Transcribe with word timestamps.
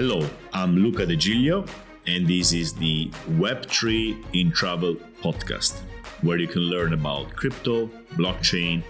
Hello, 0.00 0.24
I'm 0.52 0.76
Luca 0.76 1.04
De 1.04 1.16
Giglio, 1.16 1.64
and 2.06 2.24
this 2.24 2.52
is 2.52 2.72
the 2.72 3.10
Web3 3.30 4.26
in 4.32 4.52
Travel 4.52 4.94
podcast, 5.20 5.80
where 6.22 6.38
you 6.38 6.46
can 6.46 6.62
learn 6.62 6.92
about 6.92 7.34
crypto, 7.34 7.88
blockchain, 8.12 8.84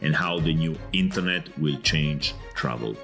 and 0.00 0.16
how 0.16 0.40
the 0.40 0.54
new 0.54 0.74
internet 0.94 1.50
will 1.58 1.78
change 1.82 2.34
travel. 2.54 2.96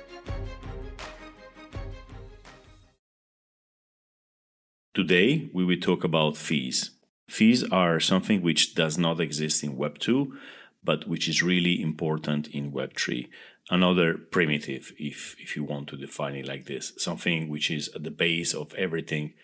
Today, 4.95 5.50
we 5.52 5.62
will 5.62 5.80
talk 5.80 6.02
about 6.02 6.38
fees. 6.38 6.92
Fees 7.29 7.62
are 7.64 8.00
something 8.00 8.40
which 8.40 8.74
does 8.74 8.96
not 8.96 9.20
exist 9.20 9.62
in 9.62 9.77
Web 9.77 9.98
2, 9.98 10.34
but 10.82 11.07
which 11.07 11.29
is 11.29 11.43
really 11.43 11.82
important 11.82 12.49
in 12.49 12.72
Web 12.72 12.96
3. 12.96 13.29
Another 13.70 14.18
primitive, 14.18 14.92
if, 14.98 15.36
if 15.38 15.56
you 15.56 15.64
want 15.64 15.88
to 15.88 15.96
define 15.96 16.34
it 16.34 16.46
like 16.46 16.66
this, 16.66 16.92
something 16.98 17.48
which 17.48 17.70
is 17.70 17.88
at 17.94 18.02
the 18.02 18.10
base 18.10 18.52
of 18.52 18.74
everything 18.74 19.34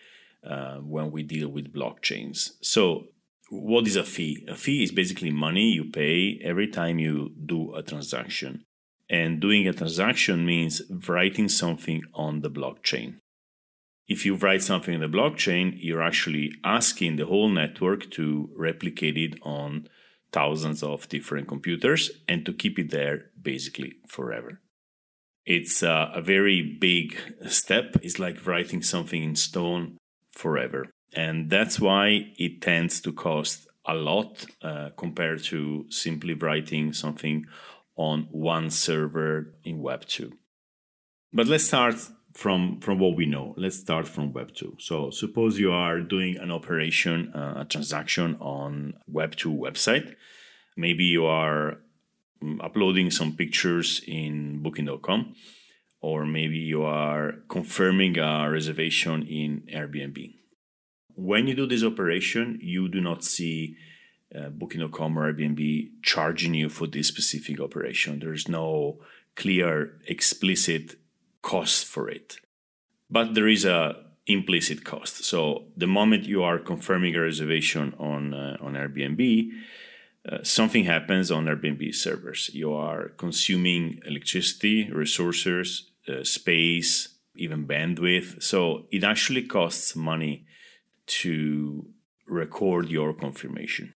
uh, 0.45 0.75
when 0.77 1.11
we 1.11 1.23
deal 1.23 1.47
with 1.47 1.73
blockchains. 1.73 2.51
So, 2.61 3.05
what 3.49 3.87
is 3.87 3.95
a 3.95 4.03
fee? 4.03 4.45
A 4.49 4.55
fee 4.55 4.83
is 4.83 4.91
basically 4.91 5.31
money 5.31 5.71
you 5.71 5.85
pay 5.85 6.39
every 6.43 6.67
time 6.67 6.99
you 6.99 7.31
do 7.45 7.73
a 7.73 7.81
transaction. 7.81 8.65
And 9.09 9.39
doing 9.39 9.65
a 9.65 9.73
transaction 9.73 10.45
means 10.45 10.81
writing 11.07 11.47
something 11.47 12.01
on 12.13 12.41
the 12.41 12.51
blockchain 12.51 13.19
if 14.07 14.25
you 14.25 14.35
write 14.35 14.63
something 14.63 14.93
in 14.93 15.01
the 15.01 15.07
blockchain, 15.07 15.75
you're 15.77 16.01
actually 16.01 16.53
asking 16.63 17.17
the 17.17 17.25
whole 17.25 17.49
network 17.49 18.09
to 18.11 18.49
replicate 18.55 19.17
it 19.17 19.37
on 19.43 19.87
thousands 20.31 20.81
of 20.81 21.09
different 21.09 21.47
computers 21.47 22.11
and 22.27 22.45
to 22.45 22.53
keep 22.53 22.79
it 22.79 22.91
there 22.91 23.26
basically 23.47 23.93
forever. 24.09 24.59
It's 25.45 25.81
uh, 25.81 26.11
a 26.13 26.21
very 26.21 26.61
big 26.61 27.17
step. 27.47 27.95
It's 28.01 28.19
like 28.19 28.45
writing 28.45 28.81
something 28.81 29.23
in 29.23 29.35
stone 29.37 29.95
forever. 30.31 30.81
And 31.15 31.49
that's 31.49 31.79
why 31.79 32.33
it 32.37 32.61
tends 32.61 32.99
to 33.01 33.13
cost 33.13 33.65
a 33.85 33.95
lot 33.95 34.45
uh, 34.61 34.89
compared 34.97 35.41
to 35.45 35.85
simply 35.89 36.33
writing 36.33 36.91
something 36.91 37.45
on 37.95 38.27
one 38.31 38.69
server 38.69 39.55
in 39.63 39.81
Web 39.81 40.05
2. 40.05 40.33
But 41.31 41.47
let's 41.47 41.67
start 41.67 41.95
from 42.33 42.79
from 42.81 42.99
what 42.99 43.15
we 43.15 43.25
know 43.25 43.55
let's 43.57 43.79
start 43.79 44.07
from 44.07 44.31
web 44.31 44.53
2 44.53 44.75
so 44.77 45.09
suppose 45.09 45.57
you 45.57 45.71
are 45.71 45.99
doing 46.01 46.37
an 46.37 46.51
operation 46.51 47.31
uh, 47.33 47.61
a 47.63 47.65
transaction 47.65 48.37
on 48.39 48.93
web 49.07 49.35
2 49.35 49.51
website 49.51 50.13
maybe 50.75 51.03
you 51.03 51.25
are 51.25 51.79
uploading 52.61 53.11
some 53.11 53.35
pictures 53.35 54.01
in 54.07 54.61
booking.com 54.61 55.35
or 56.01 56.25
maybe 56.25 56.57
you 56.57 56.83
are 56.83 57.35
confirming 57.49 58.17
a 58.17 58.49
reservation 58.49 59.23
in 59.27 59.63
airbnb 59.73 60.33
when 61.15 61.47
you 61.47 61.55
do 61.55 61.65
this 61.65 61.83
operation 61.83 62.59
you 62.61 62.87
do 62.87 63.01
not 63.01 63.23
see 63.23 63.75
uh, 64.35 64.49
booking.com 64.49 65.17
or 65.17 65.33
airbnb 65.33 65.89
charging 66.03 66.53
you 66.53 66.69
for 66.69 66.87
this 66.87 67.07
specific 67.07 67.59
operation 67.59 68.19
there's 68.19 68.47
no 68.47 68.99
clear 69.37 69.99
explicit 70.07 70.95
cost 71.41 71.85
for 71.85 72.09
it. 72.09 72.37
But 73.09 73.35
there 73.35 73.47
is 73.47 73.63
a 73.63 73.95
implicit 74.25 74.83
cost. 74.83 75.23
So 75.23 75.67
the 75.77 75.87
moment 75.87 76.25
you 76.25 76.43
are 76.43 76.59
confirming 76.59 77.15
a 77.15 77.21
reservation 77.21 77.93
on 77.97 78.33
uh, 78.33 78.57
on 78.59 78.73
Airbnb, 78.73 79.49
uh, 80.29 80.43
something 80.43 80.85
happens 80.85 81.31
on 81.31 81.45
Airbnb 81.45 81.93
servers. 81.95 82.49
You 82.53 82.73
are 82.73 83.09
consuming 83.17 84.01
electricity, 84.05 84.89
resources, 84.91 85.91
uh, 86.07 86.23
space, 86.23 87.15
even 87.35 87.67
bandwidth. 87.67 88.41
So 88.41 88.87
it 88.91 89.03
actually 89.03 89.43
costs 89.43 89.95
money 89.95 90.45
to 91.07 91.87
record 92.27 92.89
your 92.89 93.13
confirmation. 93.13 93.93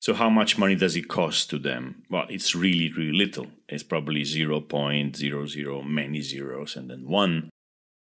So 0.00 0.14
how 0.14 0.30
much 0.30 0.56
money 0.56 0.74
does 0.74 0.96
it 0.96 1.08
cost 1.08 1.50
to 1.50 1.58
them? 1.58 2.04
Well, 2.10 2.26
it's 2.30 2.54
really, 2.54 2.90
really 2.90 3.12
little. 3.12 3.48
It's 3.68 3.82
probably 3.82 4.22
0.00, 4.22 5.86
many 5.86 6.20
zeros, 6.22 6.74
and 6.74 6.90
then 6.90 7.06
one 7.06 7.50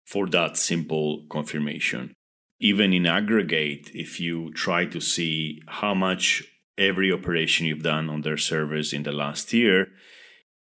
for 0.07 0.27
that 0.29 0.57
simple 0.57 1.27
confirmation. 1.29 2.15
Even 2.61 2.93
in 2.93 3.05
aggregate, 3.05 3.91
if 3.95 4.21
you 4.21 4.53
try 4.53 4.87
to 4.87 5.01
see 5.01 5.61
how 5.67 5.93
much 5.93 6.45
every 6.79 7.13
operation 7.13 7.67
you've 7.67 7.83
done 7.83 8.09
on 8.09 8.23
their 8.23 8.37
servers 8.37 8.93
in 8.93 9.03
the 9.03 9.13
last 9.13 9.53
year, 9.53 9.89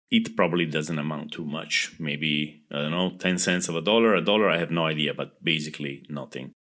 it 0.10 0.36
probably 0.36 0.66
doesn't 0.66 0.98
amount 0.98 1.34
to 1.34 1.46
much. 1.46 1.94
Maybe, 2.00 2.64
I 2.72 2.84
don't 2.84 2.92
know, 2.92 3.18
10 3.18 3.38
cents 3.38 3.68
of 3.68 3.76
a 3.76 3.82
dollar, 3.82 4.16
a 4.16 4.22
dollar, 4.22 4.50
I 4.50 4.58
have 4.58 4.72
no 4.72 4.86
idea, 4.86 5.14
but 5.14 5.44
basically 5.44 6.06
nothing. 6.10 6.54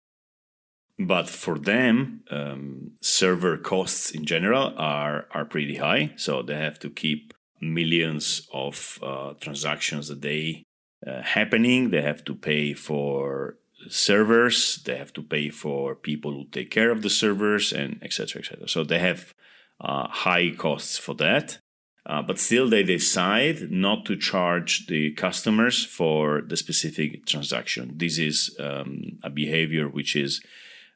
But 0.98 1.28
for 1.28 1.58
them, 1.58 2.22
um, 2.30 2.92
server 3.00 3.56
costs 3.58 4.10
in 4.10 4.24
general 4.24 4.74
are, 4.76 5.26
are 5.30 5.44
pretty 5.44 5.76
high. 5.76 6.14
So 6.16 6.42
they 6.42 6.56
have 6.56 6.78
to 6.80 6.90
keep 6.90 7.34
millions 7.60 8.48
of 8.52 8.98
uh, 9.02 9.34
transactions 9.34 10.10
a 10.10 10.16
day 10.16 10.64
uh, 11.06 11.22
happening. 11.22 11.90
They 11.90 12.02
have 12.02 12.24
to 12.24 12.34
pay 12.34 12.72
for 12.72 13.58
servers. 13.88 14.82
They 14.84 14.96
have 14.96 15.12
to 15.14 15.22
pay 15.22 15.50
for 15.50 15.94
people 15.94 16.32
who 16.32 16.46
take 16.50 16.70
care 16.70 16.90
of 16.90 17.02
the 17.02 17.10
servers 17.10 17.72
and 17.72 17.98
etc. 18.02 18.40
etc. 18.40 18.68
So 18.68 18.82
they 18.82 18.98
have 18.98 19.34
uh, 19.80 20.08
high 20.08 20.50
costs 20.56 20.98
for 20.98 21.14
that. 21.14 21.58
Uh, 22.04 22.22
but 22.22 22.38
still, 22.38 22.68
they 22.70 22.84
decide 22.84 23.70
not 23.70 24.04
to 24.04 24.16
charge 24.16 24.86
the 24.86 25.10
customers 25.12 25.84
for 25.84 26.40
the 26.40 26.56
specific 26.56 27.26
transaction. 27.26 27.92
This 27.96 28.18
is 28.18 28.56
um, 28.60 29.18
a 29.24 29.30
behavior 29.30 29.88
which 29.88 30.14
is 30.14 30.40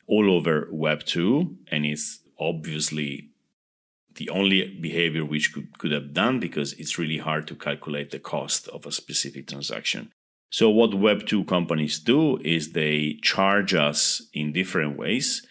all 0.06 0.30
over 0.30 0.68
Web 0.70 1.04
2, 1.04 1.56
and 1.68 1.84
it's 1.84 2.20
obviously 2.38 3.30
the 4.14 4.28
only 4.30 4.68
behavior 4.80 5.24
which 5.24 5.52
could, 5.52 5.78
could 5.78 5.92
have 5.92 6.12
done 6.12 6.38
because 6.38 6.74
it's 6.74 6.98
really 6.98 7.18
hard 7.18 7.46
to 7.48 7.54
calculate 7.54 8.10
the 8.10 8.18
cost 8.18 8.68
of 8.68 8.86
a 8.86 8.92
specific 8.92 9.48
transaction. 9.48 10.12
So, 10.50 10.68
what 10.68 10.94
Web 10.94 11.26
2 11.26 11.44
companies 11.44 11.98
do 11.98 12.38
is 12.38 12.72
they 12.72 13.18
charge 13.22 13.72
us 13.72 14.22
in 14.32 14.52
different 14.52 14.98
ways. 14.98 15.46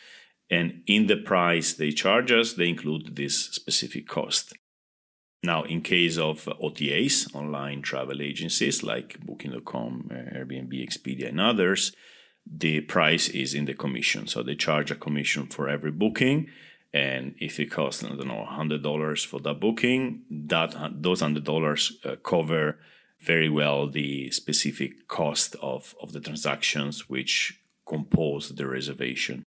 And 0.49 0.81
in 0.87 1.07
the 1.07 1.17
price 1.17 1.73
they 1.73 1.91
charge 1.91 2.31
us, 2.31 2.53
they 2.53 2.69
include 2.69 3.15
this 3.15 3.45
specific 3.45 4.07
cost. 4.07 4.53
Now, 5.41 5.63
in 5.63 5.81
case 5.81 6.17
of 6.17 6.45
OTAs, 6.61 7.33
online 7.33 7.81
travel 7.81 8.21
agencies 8.21 8.83
like 8.83 9.19
Booking.com, 9.25 10.09
Airbnb, 10.11 10.73
Expedia, 10.73 11.29
and 11.29 11.39
others, 11.39 11.93
the 12.45 12.81
price 12.81 13.29
is 13.29 13.53
in 13.53 13.65
the 13.65 13.73
commission. 13.73 14.27
So 14.27 14.43
they 14.43 14.55
charge 14.55 14.91
a 14.91 14.95
commission 14.95 15.47
for 15.47 15.69
every 15.69 15.91
booking. 15.91 16.47
And 16.91 17.35
if 17.37 17.59
it 17.59 17.67
costs, 17.67 18.03
I 18.03 18.09
don't 18.09 18.27
know, 18.27 18.45
$100 18.49 19.25
for 19.25 19.39
that 19.41 19.59
booking, 19.59 20.23
that 20.29 20.75
those 21.01 21.21
$100 21.21 22.05
uh, 22.05 22.15
cover 22.17 22.79
very 23.21 23.49
well 23.49 23.87
the 23.87 24.31
specific 24.31 25.07
cost 25.07 25.55
of, 25.61 25.95
of 26.01 26.13
the 26.13 26.19
transactions 26.19 27.09
which 27.09 27.61
compose 27.87 28.49
the 28.49 28.67
reservation. 28.67 29.43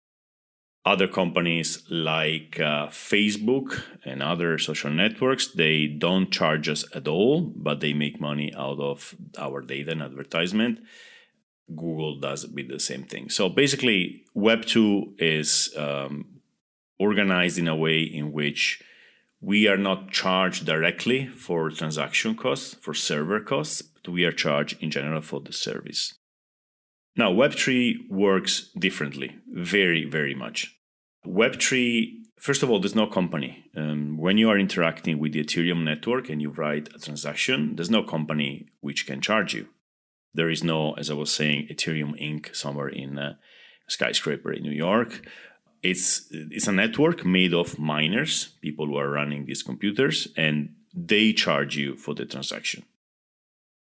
Other 0.84 1.08
companies 1.08 1.84
like 1.92 2.60
uh, 2.60 2.88
Facebook 2.88 3.84
and 4.04 4.24
other 4.24 4.58
social 4.58 4.90
networks, 4.90 5.48
they 5.48 5.86
don't 5.86 6.32
charge 6.32 6.68
us 6.68 6.84
at 6.96 7.08
all, 7.08 7.42
but 7.42 7.82
they 7.82 7.94
make 7.94 8.20
money 8.20 8.52
out 8.56 8.80
of 8.80 9.16
our 9.38 9.62
data 9.62 9.92
and 9.92 10.02
advertisement 10.02 10.80
Google 11.76 12.20
does 12.20 12.48
with 12.48 12.70
the 12.70 12.80
same 12.80 13.04
thing. 13.04 13.30
So 13.30 13.50
basically, 13.50 14.24
Web 14.34 14.66
2 14.66 15.16
is 15.18 15.74
um, 15.78 16.42
organized 17.00 17.58
in 17.58 17.68
a 17.68 17.76
way 17.76 18.02
in 18.02 18.32
which 18.32 18.82
we 19.40 19.68
are 19.68 19.78
not 19.78 20.12
charged 20.12 20.66
directly 20.66 21.28
for 21.28 21.70
transaction 21.70 22.36
costs, 22.36 22.76
for 22.76 22.94
server 22.94 23.40
costs, 23.40 23.82
but 23.82 24.12
we 24.12 24.24
are 24.24 24.32
charged 24.32 24.82
in 24.82 24.92
general 24.92 25.22
for 25.22 25.40
the 25.40 25.54
service. 25.54 26.16
Now, 27.16 27.32
Web3 27.32 28.10
works 28.10 28.70
differently, 28.78 29.38
very, 29.52 30.06
very 30.06 30.34
much. 30.34 30.78
Web3, 31.26 32.08
first 32.40 32.64
of 32.64 32.70
all, 32.70 32.80
there's 32.80 32.96
no 32.96 33.08
company. 33.08 33.66
Um, 33.76 34.18
when 34.18 34.38
you 34.38 34.50
are 34.50 34.58
interacting 34.58 35.20
with 35.20 35.34
the 35.34 35.44
Ethereum 35.44 35.84
network 35.84 36.30
and 36.30 36.42
you 36.42 36.50
write 36.50 36.90
a 36.96 37.00
transaction, 37.00 37.76
there's 37.76 37.90
no 37.90 38.04
company 38.04 38.68
which 38.80 39.06
can 39.06 39.22
charge 39.22 39.54
you. 39.54 39.68
There 40.34 40.50
is 40.50 40.64
no, 40.64 40.94
as 40.94 41.10
I 41.10 41.14
was 41.14 41.32
saying, 41.32 41.68
Ethereum 41.70 42.20
Inc. 42.22 42.56
somewhere 42.56 42.88
in 42.88 43.18
a 43.18 43.38
skyscraper 43.88 44.54
in 44.54 44.64
New 44.64 44.72
York. 44.72 45.26
It's 45.84 46.28
it's 46.32 46.68
a 46.68 46.72
network 46.72 47.26
made 47.26 47.54
of 47.54 47.80
miners, 47.80 48.54
people 48.62 48.86
who 48.86 48.98
are 48.98 49.10
running 49.10 49.46
these 49.46 49.64
computers, 49.64 50.28
and 50.38 50.76
they 50.94 51.34
charge 51.34 51.76
you 51.76 51.98
for 51.98 52.14
the 52.14 52.26
transaction. 52.26 52.84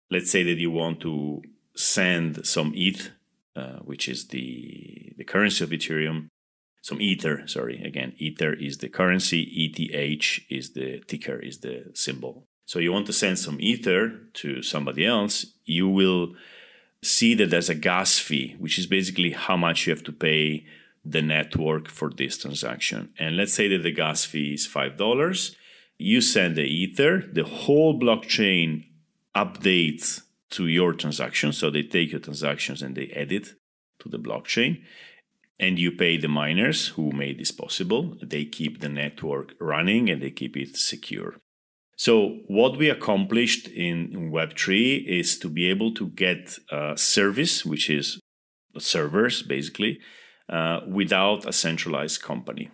Let's 0.09 0.31
say 0.31 0.43
that 0.43 0.57
you 0.57 0.71
want 0.71 0.99
to 1.01 1.41
send 1.75 2.45
some 2.45 2.73
ETH, 2.75 3.11
uh, 3.55 3.79
which 3.79 4.07
is 4.07 4.27
the 4.27 5.13
the 5.17 5.23
currency 5.23 5.63
of 5.63 5.69
Ethereum, 5.71 6.27
some 6.81 7.01
Ether. 7.01 7.47
Sorry, 7.47 7.81
again, 7.83 8.13
Ether 8.17 8.53
is 8.53 8.77
the 8.77 8.89
currency. 8.89 9.41
ETH 9.43 10.41
is 10.49 10.73
the 10.73 10.99
ticker, 11.07 11.39
is 11.39 11.59
the 11.59 11.91
symbol 11.93 12.47
so 12.71 12.79
you 12.79 12.93
want 12.93 13.05
to 13.07 13.11
send 13.13 13.37
some 13.37 13.57
ether 13.59 14.29
to 14.35 14.61
somebody 14.61 15.05
else, 15.05 15.45
you 15.65 15.89
will 15.89 16.35
see 17.03 17.33
that 17.35 17.49
there's 17.49 17.67
a 17.67 17.75
gas 17.75 18.17
fee, 18.17 18.55
which 18.59 18.79
is 18.79 18.87
basically 18.87 19.31
how 19.31 19.57
much 19.57 19.85
you 19.85 19.93
have 19.93 20.05
to 20.05 20.13
pay 20.13 20.65
the 21.03 21.21
network 21.21 21.89
for 21.89 22.09
this 22.09 22.37
transaction. 22.37 23.09
And 23.19 23.35
let's 23.35 23.53
say 23.53 23.67
that 23.67 23.83
the 23.83 23.91
gas 23.91 24.23
fee 24.23 24.53
is 24.53 24.69
$5. 24.69 25.55
You 25.97 26.21
send 26.21 26.55
the 26.55 26.63
Ether, 26.63 27.25
the 27.33 27.43
whole 27.43 27.99
blockchain 27.99 28.85
updates 29.35 30.21
to 30.51 30.67
your 30.67 30.93
transaction. 30.93 31.53
So 31.53 31.69
they 31.69 31.83
take 31.83 32.11
your 32.11 32.21
transactions 32.21 32.81
and 32.81 32.95
they 32.95 33.11
add 33.15 33.31
it 33.31 33.53
to 33.99 34.09
the 34.09 34.19
blockchain. 34.19 34.81
And 35.59 35.77
you 35.77 35.91
pay 35.91 36.17
the 36.17 36.27
miners 36.27 36.87
who 36.89 37.11
made 37.11 37.39
this 37.39 37.51
possible. 37.51 38.17
They 38.21 38.45
keep 38.45 38.79
the 38.79 38.89
network 38.89 39.53
running 39.59 40.09
and 40.09 40.21
they 40.21 40.31
keep 40.31 40.57
it 40.57 40.75
secure. 40.75 41.35
So, 41.97 42.39
what 42.47 42.77
we 42.77 42.89
accomplished 42.89 43.67
in 43.67 44.31
Web3 44.33 45.05
is 45.05 45.37
to 45.37 45.47
be 45.47 45.69
able 45.69 45.93
to 45.93 46.07
get 46.07 46.57
a 46.71 46.97
service, 46.97 47.63
which 47.63 47.91
is 47.91 48.19
servers 48.79 49.43
basically, 49.43 49.99
uh, 50.49 50.79
without 50.87 51.45
a 51.45 51.53
centralized 51.53 52.23
company. 52.23 52.71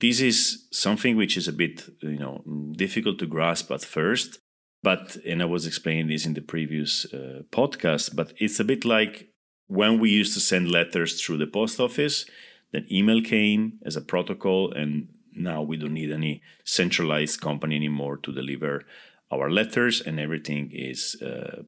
This 0.00 0.20
is 0.20 0.66
something 0.72 1.16
which 1.16 1.36
is 1.36 1.46
a 1.46 1.52
bit, 1.52 1.88
you 2.02 2.18
know, 2.18 2.42
difficult 2.76 3.20
to 3.20 3.26
grasp 3.26 3.70
at 3.70 3.82
first, 3.82 4.40
but 4.82 5.16
and 5.26 5.42
I 5.42 5.46
was 5.46 5.66
explaining 5.66 6.08
this 6.08 6.26
in 6.26 6.34
the 6.34 6.40
previous 6.40 7.06
uh, 7.12 7.42
podcast, 7.50 8.14
but 8.14 8.32
it's 8.38 8.60
a 8.60 8.64
bit 8.64 8.84
like 8.84 9.30
when 9.66 9.98
we 9.98 10.10
used 10.10 10.34
to 10.34 10.40
send 10.40 10.70
letters 10.70 11.20
through 11.20 11.38
the 11.38 11.46
post 11.46 11.80
office. 11.80 12.26
Then 12.72 12.86
email 12.90 13.22
came 13.22 13.78
as 13.84 13.94
a 13.96 14.00
protocol, 14.00 14.72
and 14.72 15.08
now 15.36 15.62
we 15.62 15.76
don't 15.76 15.94
need 15.94 16.10
any 16.10 16.42
centralized 16.64 17.40
company 17.40 17.76
anymore 17.76 18.16
to 18.18 18.32
deliver 18.32 18.84
our 19.30 19.50
letters 19.50 20.00
and 20.00 20.18
everything 20.18 20.70
is 20.72 21.20
uh, 21.22 21.62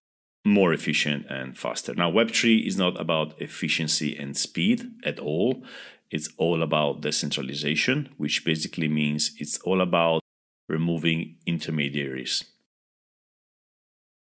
more 0.44 0.72
efficient 0.72 1.26
and 1.28 1.58
faster 1.58 1.94
now 1.94 2.10
web3 2.10 2.66
is 2.66 2.76
not 2.76 2.98
about 3.00 3.40
efficiency 3.40 4.16
and 4.16 4.36
speed 4.36 4.90
at 5.04 5.18
all 5.18 5.62
it's 6.10 6.30
all 6.38 6.62
about 6.62 7.02
decentralization 7.02 8.08
which 8.16 8.44
basically 8.44 8.88
means 8.88 9.32
it's 9.38 9.58
all 9.58 9.80
about 9.80 10.22
removing 10.68 11.36
intermediaries 11.44 12.44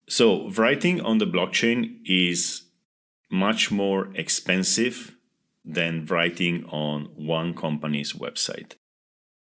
so 0.08 0.50
writing 0.50 1.00
on 1.00 1.18
the 1.18 1.26
blockchain 1.26 1.98
is 2.04 2.62
much 3.30 3.70
more 3.70 4.10
expensive 4.14 5.16
than 5.64 6.04
writing 6.06 6.64
on 6.66 7.04
one 7.14 7.54
company's 7.54 8.12
website 8.12 8.74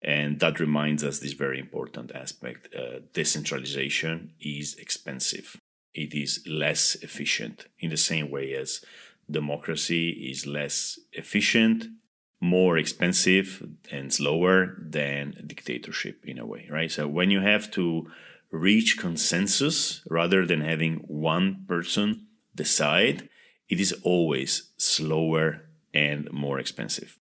and 0.02 0.40
that 0.40 0.60
reminds 0.60 1.04
us 1.04 1.20
this 1.20 1.34
very 1.34 1.60
important 1.60 2.12
aspect 2.16 2.74
uh, 2.76 3.00
decentralization 3.14 4.34
is 4.42 4.76
expensive, 4.76 5.58
it 5.94 6.14
is 6.14 6.44
less 6.48 6.96
efficient, 7.02 7.68
in 7.80 7.90
the 7.90 7.98
same 7.98 8.32
way 8.32 8.54
as 8.54 8.84
democracy 9.30 10.10
is 10.10 10.48
less 10.48 11.00
efficient, 11.14 11.86
more 12.40 12.78
expensive, 12.78 13.64
and 13.92 14.12
slower 14.12 14.76
than 14.82 15.44
dictatorship 15.46 16.26
in 16.26 16.40
a 16.40 16.46
way, 16.46 16.68
right? 16.72 16.92
So 16.92 17.08
when 17.08 17.30
you 17.30 17.42
have 17.42 17.70
to 17.72 18.10
reach 18.52 18.98
consensus 18.98 20.02
rather 20.10 20.46
than 20.46 20.62
having 20.62 20.98
one 21.08 21.66
person 21.68 22.28
decide, 22.54 23.30
it 23.70 23.80
is 23.80 23.94
always 24.04 24.72
slower 24.78 25.62
and 25.94 26.32
more 26.32 26.60
expensive. 26.60 27.18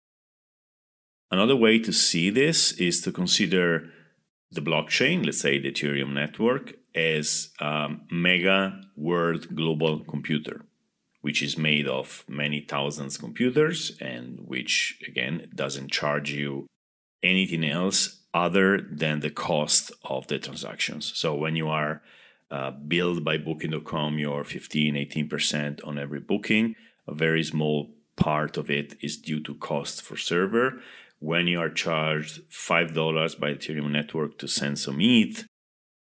Another 1.30 1.56
way 1.56 1.78
to 1.78 1.92
see 1.92 2.30
this 2.30 2.72
is 2.72 3.00
to 3.00 3.10
consider 3.10 3.90
the 4.50 4.60
blockchain, 4.60 5.24
let's 5.24 5.40
say 5.40 5.58
the 5.58 5.72
Ethereum 5.72 6.12
network, 6.12 6.74
as 6.94 7.50
a 7.58 7.90
mega 8.10 8.80
world 8.96 9.56
global 9.56 10.04
computer, 10.04 10.64
which 11.22 11.42
is 11.42 11.58
made 11.58 11.88
of 11.88 12.24
many 12.28 12.60
thousands 12.60 13.16
computers 13.16 13.96
and 14.00 14.38
which, 14.46 15.00
again, 15.08 15.50
doesn't 15.54 15.90
charge 15.90 16.30
you 16.30 16.66
anything 17.22 17.64
else 17.64 18.23
other 18.34 18.78
than 18.78 19.20
the 19.20 19.30
cost 19.30 19.92
of 20.04 20.26
the 20.26 20.38
transactions. 20.38 21.12
So 21.14 21.34
when 21.34 21.56
you 21.56 21.68
are 21.68 22.02
uh, 22.50 22.72
billed 22.72 23.24
by 23.24 23.38
booking.com 23.38 24.18
your 24.18 24.44
15 24.44 24.94
18% 24.94 25.86
on 25.86 25.98
every 25.98 26.20
booking 26.20 26.74
a 27.08 27.14
very 27.14 27.42
small 27.42 27.90
part 28.16 28.56
of 28.56 28.70
it 28.70 28.96
is 29.00 29.16
due 29.16 29.40
to 29.42 29.54
cost 29.54 30.02
for 30.02 30.16
server 30.16 30.80
when 31.24 31.46
you 31.46 31.58
are 31.58 31.70
charged 31.70 32.42
$5 32.50 33.40
by 33.40 33.54
Ethereum 33.54 33.90
network 33.90 34.36
to 34.38 34.46
send 34.46 34.78
some 34.78 35.00
ETH, 35.00 35.46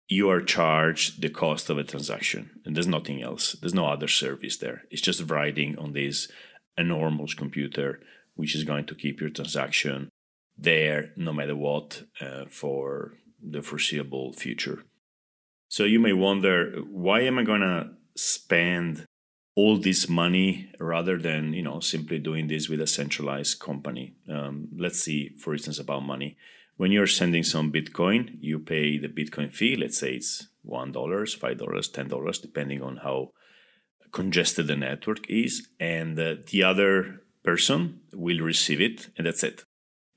you 0.07 0.27
are 0.31 0.41
charged 0.41 1.21
the 1.21 1.29
cost 1.29 1.69
of 1.69 1.77
a 1.77 1.83
transaction. 1.83 2.49
And 2.65 2.75
there's 2.75 2.87
nothing 2.87 3.21
else. 3.21 3.53
There's 3.53 3.75
no 3.75 3.85
other 3.85 4.07
service 4.07 4.57
there. 4.57 4.81
It's 4.89 5.01
just 5.01 5.29
writing 5.29 5.77
on 5.77 5.93
this 5.93 6.27
enormous 6.75 7.35
computer, 7.35 7.99
which 8.33 8.55
is 8.55 8.63
going 8.63 8.85
to 8.87 8.95
keep 8.95 9.21
your 9.21 9.29
transaction 9.29 10.09
there 10.57 11.11
no 11.15 11.33
matter 11.33 11.55
what 11.55 12.03
uh, 12.19 12.45
for 12.49 13.13
the 13.41 13.61
foreseeable 13.61 14.33
future. 14.33 14.83
So 15.67 15.85
you 15.85 15.99
may 15.99 16.13
wonder 16.13 16.81
why 16.89 17.21
am 17.21 17.39
I 17.39 17.43
going 17.43 17.61
to 17.61 17.91
spend 18.15 19.05
all 19.55 19.77
this 19.77 20.07
money 20.07 20.71
rather 20.79 21.17
than 21.17 21.53
you 21.53 21.63
know 21.63 21.79
simply 21.79 22.19
doing 22.19 22.47
this 22.47 22.69
with 22.69 22.81
a 22.81 22.87
centralized 22.87 23.59
company. 23.59 24.15
Um, 24.29 24.69
let's 24.77 25.01
see, 25.01 25.29
for 25.37 25.53
instance, 25.53 25.79
about 25.79 26.03
money. 26.03 26.37
When 26.77 26.91
you're 26.91 27.07
sending 27.07 27.43
some 27.43 27.71
Bitcoin, 27.71 28.37
you 28.39 28.59
pay 28.59 28.97
the 28.97 29.07
Bitcoin 29.07 29.51
fee. 29.53 29.75
Let's 29.75 29.97
say 29.97 30.13
it's 30.13 30.47
one 30.63 30.91
dollars, 30.91 31.33
five 31.33 31.57
dollars, 31.57 31.89
ten 31.89 32.07
dollars, 32.07 32.39
depending 32.39 32.81
on 32.81 32.97
how 32.97 33.31
congested 34.11 34.67
the 34.67 34.75
network 34.75 35.29
is, 35.29 35.67
and 35.79 36.19
uh, 36.19 36.35
the 36.51 36.63
other 36.63 37.21
person 37.43 38.01
will 38.13 38.39
receive 38.39 38.81
it, 38.81 39.09
and 39.17 39.27
that's 39.27 39.43
it. 39.43 39.63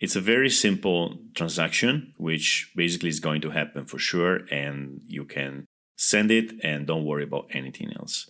It's 0.00 0.17
a 0.17 0.20
very 0.20 0.50
simple 0.50 1.19
transaction, 1.35 2.14
which 2.17 2.73
basically 2.76 3.08
is 3.08 3.20
going 3.20 3.41
to 3.43 3.50
happen 3.50 3.87
for 3.87 3.99
sure, 3.99 4.41
and 4.50 5.00
you 5.06 5.25
can 5.25 5.67
send 5.96 6.31
it 6.31 6.52
and 6.62 6.87
don't 6.87 7.05
worry 7.05 7.23
about 7.23 7.46
anything 7.52 7.93
else 7.96 8.29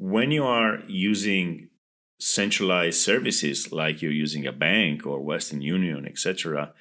when 0.00 0.30
you 0.30 0.44
are 0.44 0.80
using 0.86 1.68
centralized 2.18 2.98
services 2.98 3.70
like 3.70 4.00
you're 4.00 4.10
using 4.10 4.46
a 4.46 4.52
bank 4.52 5.06
or 5.06 5.20
Western 5.20 5.60
Union, 5.60 6.06
etc., 6.06 6.72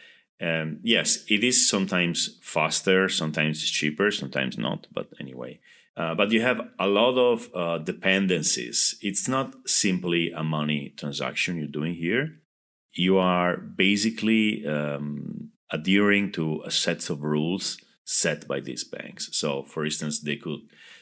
um, 0.42 0.80
yes, 0.84 1.26
it 1.28 1.44
is 1.44 1.68
sometimes 1.68 2.40
faster, 2.42 3.10
sometimes 3.10 3.62
it's 3.62 3.69
cheaper, 3.69 4.10
sometimes 4.10 4.57
not, 4.57 4.88
but 4.94 5.10
anyway. 5.19 5.60
Uh, 5.98 6.16
but 6.16 6.31
you 6.31 6.42
have 6.42 6.62
a 6.80 6.88
lot 6.88 7.18
of 7.18 7.50
uh, 7.54 7.78
dependencies. 7.78 8.98
It's 9.02 9.28
not 9.28 9.54
simply 9.68 10.31
a 10.31 10.42
money 10.42 10.94
transaction 10.95 11.57
you're 11.57 11.68
doing 11.68 11.95
here. 11.95 12.40
You 12.94 13.18
are 13.18 13.58
basically 13.58 14.66
um, 14.66 15.52
adhering 15.72 16.31
to 16.34 16.62
a 16.66 16.72
set 16.72 17.10
of 17.10 17.24
rules 17.24 17.78
set 18.04 18.48
by 18.48 18.60
these 18.60 18.84
banks. 18.84 19.30
So, 19.34 19.64
for 19.64 19.86
instance, 19.86 20.19
they 20.19 20.36
could 20.36 20.62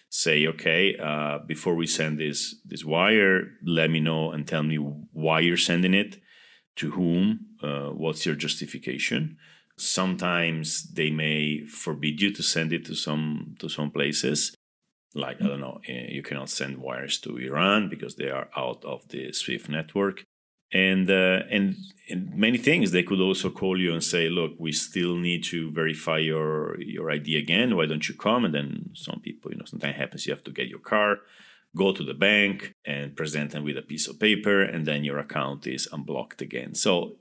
say, 0.09 0.45
okay, 0.47 0.95
uh, 0.97 1.39
before 1.39 1.75
we 1.75 1.87
send 1.87 2.19
this 2.19 2.55
this 2.65 2.83
wire, 2.83 3.51
let 3.65 3.89
me 3.89 3.99
know 3.99 4.31
and 4.31 4.45
tell 4.45 4.63
me 4.63 4.77
why 4.77 5.39
you're 5.39 5.57
sending 5.57 5.93
it, 5.93 6.17
to 6.75 6.91
whom, 6.91 7.47
uh, 7.63 7.89
what's 7.89 8.25
your 8.25 8.35
justification. 8.35 9.37
Sometimes 9.77 10.91
they 10.93 11.11
may 11.11 11.65
forbid 11.65 12.21
you 12.21 12.31
to 12.33 12.43
send 12.43 12.73
it 12.73 12.85
to 12.85 12.95
some 12.95 13.55
to 13.59 13.69
some 13.69 13.91
places, 13.91 14.55
like 15.13 15.41
I 15.41 15.47
don't 15.47 15.61
know, 15.61 15.79
eh, 15.87 16.07
you 16.09 16.23
cannot 16.23 16.49
send 16.49 16.77
wires 16.77 17.19
to 17.19 17.37
Iran 17.37 17.89
because 17.89 18.15
they 18.15 18.29
are 18.29 18.49
out 18.55 18.83
of 18.83 19.07
the 19.09 19.31
SWIFT 19.31 19.69
network 19.69 20.23
and, 20.71 21.09
uh, 21.09 21.43
and 21.49 21.75
and 22.09 22.33
many 22.35 22.57
things 22.57 22.91
they 22.91 23.03
could 23.03 23.19
also 23.19 23.49
call 23.49 23.79
you 23.79 23.93
and 23.93 24.03
say 24.03 24.29
look 24.29 24.53
we 24.57 24.71
still 24.71 25.15
need 25.15 25.43
to 25.43 25.71
verify 25.71 26.17
your 26.17 26.79
your 26.79 27.11
id 27.11 27.35
again. 27.35 27.75
Why 27.75 27.85
don't 27.85 28.07
you 28.07 28.15
come? 28.15 28.45
And 28.45 28.53
then 28.53 28.91
some 28.93 29.19
people 29.21 29.51
you 29.51 29.57
know 29.57 29.65
sometimes 29.65 29.97
happens 29.97 30.25
you 30.25 30.33
have 30.33 30.43
to 30.45 30.51
get 30.51 30.69
your 30.69 30.79
car 30.79 31.19
go 31.75 31.91
to 31.91 32.03
the 32.03 32.13
bank 32.13 32.73
and 32.85 33.15
present 33.15 33.51
them 33.51 33.63
with 33.63 33.77
a 33.77 33.81
piece 33.81 34.07
of 34.07 34.19
paper 34.19 34.61
and 34.61 34.85
then 34.85 35.03
your 35.03 35.19
account 35.19 35.67
is 35.67 35.87
unblocked 35.91 36.41
again. 36.41 36.73
So 36.73 37.17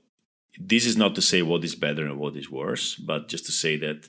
this 0.59 0.85
is 0.85 0.97
not 0.97 1.13
to 1.15 1.21
say 1.21 1.41
what 1.41 1.63
is 1.63 1.75
better 1.75 2.05
and 2.05 2.17
what 2.17 2.35
is 2.35 2.49
worse 2.49 2.95
but 2.95 3.27
just 3.27 3.45
to 3.45 3.51
say 3.51 3.77
that 3.77 4.07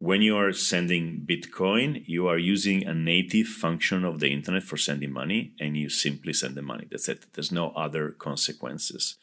when 0.00 0.22
you 0.22 0.34
are 0.34 0.52
sending 0.54 1.26
Bitcoin, 1.26 2.02
you 2.06 2.26
are 2.26 2.38
using 2.38 2.86
a 2.86 2.94
native 2.94 3.46
function 3.46 4.02
of 4.02 4.18
the 4.18 4.32
internet 4.32 4.62
for 4.62 4.78
sending 4.78 5.12
money 5.12 5.52
and 5.60 5.76
you 5.76 5.90
simply 5.90 6.32
send 6.32 6.54
the 6.54 6.62
money. 6.62 6.88
That's 6.90 7.08
it. 7.10 7.26
There's 7.34 7.52
no 7.52 7.68
other 7.72 8.10
consequences. 8.10 9.16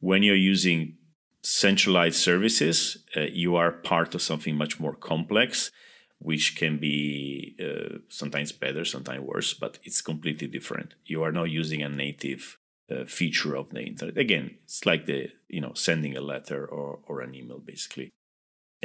When 0.00 0.22
you're 0.22 0.34
using 0.34 0.96
centralized 1.42 2.16
services, 2.16 3.04
uh, 3.14 3.20
you 3.32 3.56
are 3.56 3.70
part 3.70 4.14
of 4.14 4.22
something 4.22 4.56
much 4.56 4.80
more 4.80 4.94
complex, 4.94 5.70
which 6.20 6.56
can 6.56 6.78
be 6.78 7.54
uh, 7.60 7.98
sometimes 8.08 8.50
better, 8.50 8.86
sometimes 8.86 9.20
worse, 9.20 9.52
but 9.52 9.78
it's 9.84 10.00
completely 10.00 10.46
different. 10.46 10.94
You 11.04 11.22
are 11.22 11.32
not 11.32 11.50
using 11.50 11.82
a 11.82 11.88
native 11.90 12.56
uh, 12.90 13.04
feature 13.04 13.54
of 13.56 13.70
the 13.70 13.82
internet. 13.82 14.16
Again, 14.16 14.56
it's 14.64 14.86
like 14.86 15.04
the 15.04 15.28
you 15.48 15.60
know 15.60 15.74
sending 15.74 16.16
a 16.16 16.22
letter 16.22 16.64
or, 16.64 17.00
or 17.06 17.20
an 17.20 17.34
email, 17.34 17.58
basically. 17.58 18.10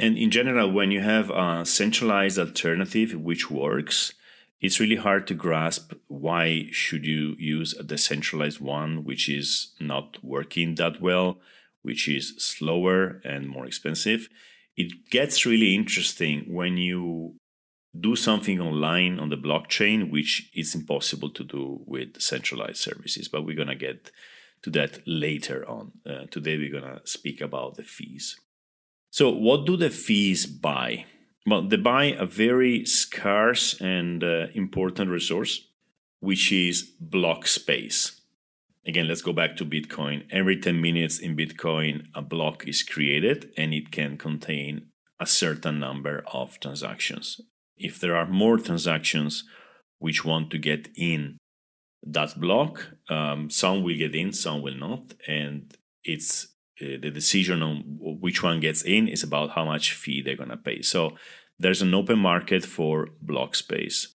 And 0.00 0.16
in 0.16 0.30
general, 0.30 0.72
when 0.72 0.90
you 0.90 1.02
have 1.02 1.28
a 1.28 1.66
centralized 1.66 2.38
alternative 2.38 3.12
which 3.14 3.50
works, 3.50 4.14
it's 4.58 4.80
really 4.80 4.96
hard 4.96 5.26
to 5.26 5.34
grasp 5.34 5.92
why 6.08 6.68
should 6.72 7.04
you 7.04 7.36
use 7.38 7.74
a 7.74 7.82
decentralized 7.82 8.60
one 8.60 9.04
which 9.04 9.28
is 9.28 9.74
not 9.78 10.16
working 10.24 10.76
that 10.76 11.02
well 11.02 11.38
which 11.82 12.08
is 12.08 12.34
slower 12.38 13.20
and 13.24 13.48
more 13.48 13.66
expensive. 13.66 14.28
It 14.74 15.10
gets 15.10 15.44
really 15.44 15.74
interesting 15.74 16.46
when 16.48 16.78
you 16.78 17.36
do 17.98 18.16
something 18.16 18.58
online 18.58 19.18
on 19.18 19.28
the 19.28 19.36
blockchain 19.36 20.10
which 20.10 20.50
is 20.54 20.74
impossible 20.74 21.28
to 21.30 21.44
do 21.44 21.82
with 21.84 22.22
centralized 22.22 22.78
services 22.78 23.28
but 23.28 23.44
we're 23.44 23.62
going 23.62 23.68
to 23.68 23.74
get 23.74 24.10
to 24.62 24.70
that 24.70 25.00
later 25.06 25.68
on. 25.68 25.92
Uh, 26.06 26.24
today 26.30 26.56
we're 26.56 26.80
going 26.80 26.90
to 26.96 27.06
speak 27.06 27.42
about 27.42 27.76
the 27.76 27.82
fees 27.82 28.38
so 29.10 29.30
what 29.30 29.66
do 29.66 29.76
the 29.76 29.90
fees 29.90 30.46
buy 30.46 31.04
well, 31.46 31.62
they 31.62 31.76
buy 31.76 32.04
a 32.04 32.26
very 32.26 32.84
scarce 32.84 33.80
and 33.80 34.22
uh, 34.22 34.46
important 34.54 35.10
resource, 35.10 35.66
which 36.20 36.52
is 36.52 36.82
block 37.00 37.46
space. 37.46 38.20
Again, 38.86 39.08
let's 39.08 39.22
go 39.22 39.32
back 39.32 39.56
to 39.56 39.64
Bitcoin. 39.64 40.26
Every 40.30 40.56
10 40.56 40.80
minutes 40.80 41.18
in 41.18 41.36
Bitcoin, 41.36 42.06
a 42.14 42.22
block 42.22 42.66
is 42.68 42.82
created 42.82 43.52
and 43.56 43.74
it 43.74 43.90
can 43.90 44.16
contain 44.16 44.88
a 45.18 45.26
certain 45.26 45.78
number 45.78 46.24
of 46.32 46.60
transactions. 46.60 47.40
If 47.76 47.98
there 47.98 48.16
are 48.16 48.26
more 48.26 48.58
transactions 48.58 49.44
which 49.98 50.24
want 50.24 50.50
to 50.50 50.58
get 50.58 50.88
in 50.96 51.38
that 52.02 52.40
block, 52.40 52.92
um, 53.08 53.50
some 53.50 53.82
will 53.82 53.96
get 53.96 54.14
in, 54.14 54.32
some 54.32 54.62
will 54.62 54.76
not. 54.76 55.14
And 55.26 55.76
it's 56.04 56.48
uh, 56.82 56.98
the 57.00 57.10
decision 57.10 57.62
on 57.62 57.82
which 58.00 58.42
one 58.42 58.60
gets 58.60 58.82
in 58.82 59.08
is 59.08 59.22
about 59.22 59.50
how 59.50 59.64
much 59.64 59.92
fee 59.92 60.22
they're 60.22 60.36
going 60.36 60.50
to 60.50 60.56
pay. 60.56 60.82
So 60.82 61.16
there's 61.58 61.82
an 61.82 61.94
open 61.94 62.18
market 62.18 62.64
for 62.64 63.08
block 63.20 63.54
space. 63.54 64.14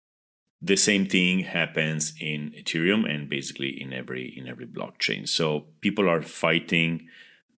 The 0.61 0.77
same 0.77 1.05
thing 1.05 1.39
happens 1.39 2.13
in 2.19 2.51
Ethereum 2.57 3.07
and 3.07 3.29
basically 3.29 3.79
in 3.79 3.93
every 3.93 4.35
in 4.35 4.47
every 4.47 4.65
blockchain. 4.65 5.27
So 5.27 5.65
people 5.81 6.09
are 6.09 6.23
fighting 6.23 7.07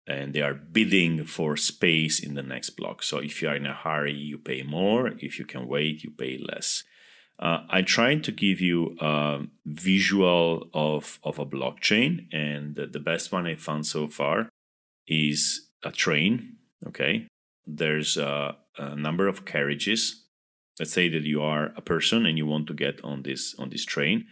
and 0.05 0.33
they 0.33 0.41
are 0.41 0.53
bidding 0.53 1.25
for 1.25 1.55
space 1.55 2.19
in 2.19 2.35
the 2.35 2.43
next 2.43 2.71
block. 2.71 3.03
So 3.03 3.19
if 3.19 3.41
you 3.41 3.49
are 3.49 3.55
in 3.55 3.65
a 3.65 3.73
hurry, 3.73 4.13
you 4.13 4.37
pay 4.37 4.63
more. 4.63 5.13
If 5.19 5.39
you 5.39 5.45
can 5.45 5.67
wait, 5.67 6.03
you 6.03 6.11
pay 6.11 6.37
less. 6.37 6.83
Uh, 7.39 7.59
I 7.69 7.81
tried 7.81 8.23
to 8.23 8.31
give 8.31 8.59
you 8.59 8.97
a 8.99 9.43
visual 9.65 10.69
of, 10.73 11.19
of 11.23 11.37
a 11.37 11.45
blockchain, 11.45 12.25
and 12.33 12.75
the, 12.75 12.87
the 12.87 12.99
best 12.99 13.31
one 13.31 13.45
I 13.45 13.53
found 13.55 13.85
so 13.85 14.07
far 14.07 14.49
is 15.07 15.67
a 15.83 15.91
train. 15.91 16.57
Okay, 16.85 17.27
there's 17.65 18.17
a, 18.17 18.55
a, 18.77 18.95
number 18.95 19.27
of 19.27 19.45
carriages. 19.45 20.25
Let's 20.79 20.93
say 20.93 21.09
that 21.09 21.23
you 21.23 21.41
are 21.41 21.73
a 21.75 21.81
person 21.81 22.25
and 22.25 22.37
you 22.37 22.45
want 22.45 22.67
to 22.67 22.73
get 22.73 23.03
on 23.03 23.23
this 23.23 23.55
on 23.57 23.69
this 23.69 23.85
train. 23.85 24.25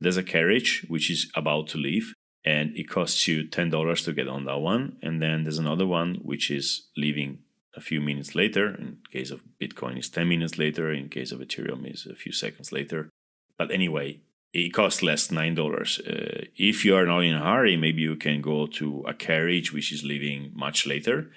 There's 0.00 0.16
a 0.16 0.22
carriage 0.22 0.84
which 0.88 1.10
is 1.10 1.30
about 1.36 1.68
to 1.68 1.78
leave, 1.78 2.12
and 2.44 2.76
it 2.76 2.88
costs 2.88 3.28
you 3.28 3.46
ten 3.46 3.70
dollars 3.70 4.02
to 4.04 4.12
get 4.12 4.28
on 4.28 4.44
that 4.46 4.60
one. 4.60 4.96
And 5.02 5.22
then 5.22 5.44
there's 5.44 5.58
another 5.58 5.86
one 5.86 6.16
which 6.22 6.50
is 6.50 6.88
leaving 6.96 7.38
a 7.74 7.80
few 7.80 8.00
minutes 8.00 8.34
later. 8.34 8.74
In 8.74 8.98
case 9.10 9.30
of 9.30 9.44
Bitcoin, 9.60 9.98
is 9.98 10.10
ten 10.10 10.28
minutes 10.28 10.58
later. 10.58 10.92
In 10.92 11.08
case 11.08 11.30
of 11.30 11.40
Ethereum, 11.40 11.90
is 11.92 12.06
a 12.06 12.16
few 12.16 12.32
seconds 12.32 12.72
later. 12.72 13.10
But 13.56 13.70
anyway, 13.70 14.20
it 14.52 14.74
costs 14.74 15.02
less 15.02 15.30
nine 15.30 15.54
dollars. 15.54 15.98
Uh, 16.00 16.44
if 16.56 16.84
you 16.84 16.94
are 16.94 17.06
not 17.06 17.20
in 17.20 17.34
a 17.34 17.44
hurry, 17.44 17.76
maybe 17.76 18.02
you 18.02 18.16
can 18.16 18.42
go 18.42 18.66
to 18.66 19.04
a 19.06 19.14
carriage 19.14 19.72
which 19.72 19.92
is 19.92 20.04
leaving 20.04 20.52
much 20.54 20.86
later, 20.86 21.30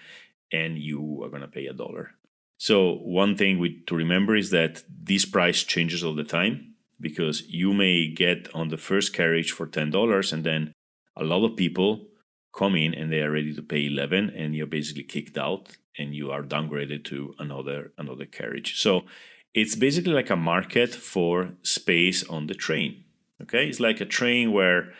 and 0.51 0.77
you 0.77 1.23
are 1.23 1.39
to 1.39 1.47
pay 1.47 1.67
a 1.67 1.73
dollar. 1.73 2.11
So 2.57 2.93
one 2.93 3.35
thing 3.35 3.59
we, 3.59 3.81
to 3.87 3.95
remember 3.95 4.35
is 4.35 4.49
that 4.51 4.83
this 4.89 5.25
price 5.25 5.63
changes 5.63 6.03
all 6.03 6.15
the 6.15 6.23
time 6.23 6.75
because 6.99 7.43
you 7.47 7.73
may 7.73 8.07
get 8.07 8.47
on 8.53 8.69
the 8.69 8.77
first 8.77 9.13
carriage 9.13 9.51
for 9.51 9.67
ten 9.67 9.91
dollars, 9.91 10.33
and 10.33 10.43
then 10.43 10.73
a 11.15 11.23
lot 11.23 11.45
of 11.45 11.55
people 11.55 12.07
come 12.53 12.75
in 12.75 12.93
and 12.93 13.11
they 13.11 13.21
are 13.21 13.31
ready 13.31 13.53
to 13.53 13.61
pay 13.61 13.85
eleven, 13.85 14.29
and 14.29 14.55
you're 14.55 14.67
basically 14.67 15.03
kicked 15.03 15.37
out, 15.37 15.77
and 15.97 16.13
you 16.13 16.31
are 16.31 16.43
downgraded 16.43 17.05
to 17.05 17.33
another 17.39 17.93
another 17.97 18.25
carriage. 18.25 18.77
So 18.77 19.05
it's 19.53 19.75
basically 19.75 20.11
like 20.11 20.29
a 20.29 20.35
market 20.35 20.93
for 20.93 21.53
space 21.63 22.25
on 22.25 22.47
the 22.47 22.55
train. 22.55 23.04
Okay, 23.41 23.67
it's 23.67 23.79
like 23.79 24.01
a 24.01 24.05
train 24.05 24.51
where 24.51 24.93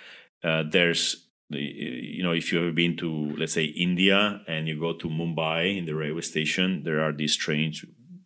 uh, 0.43 0.63
there's 0.69 1.25
you 1.49 2.23
know 2.23 2.31
if 2.31 2.51
you've 2.51 2.63
ever 2.63 2.71
been 2.71 2.97
to 2.97 3.35
let's 3.37 3.53
say 3.53 3.65
india 3.65 4.41
and 4.47 4.67
you 4.67 4.79
go 4.79 4.93
to 4.93 5.07
mumbai 5.07 5.77
in 5.77 5.85
the 5.85 5.93
railway 5.93 6.21
station 6.21 6.81
there 6.83 6.99
are 6.99 7.11
these 7.11 7.35
trains 7.35 7.85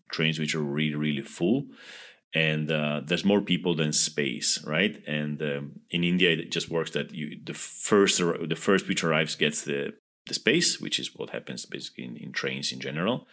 trains 0.10 0.40
which 0.40 0.56
are 0.56 0.62
really 0.62 0.96
really 0.96 1.22
full. 1.22 1.66
And 2.32 2.70
uh, 2.72 3.02
there's 3.04 3.26
more 3.26 3.42
people 3.42 3.74
than 3.76 3.92
space 3.92 4.64
right? 4.64 5.02
And 5.08 5.42
um, 5.42 5.80
in 5.90 6.04
india 6.04 6.32
it 6.32 6.52
just 6.52 6.70
works 6.70 6.92
that 6.92 7.12
you 7.14 7.40
the 7.44 7.54
first 7.54 8.20
the 8.20 8.56
first 8.56 8.88
which 8.88 9.04
arrives 9.04 9.36
gets 9.36 9.64
the 9.64 9.94
the 10.28 10.34
space 10.34 10.80
which 10.80 11.00
is 11.00 11.16
what 11.16 11.32
happens 11.32 11.66
basically 11.66 12.06
in, 12.06 12.18
in 12.18 12.32
trains 12.32 12.72
in 12.72 12.80
general. 12.80 13.28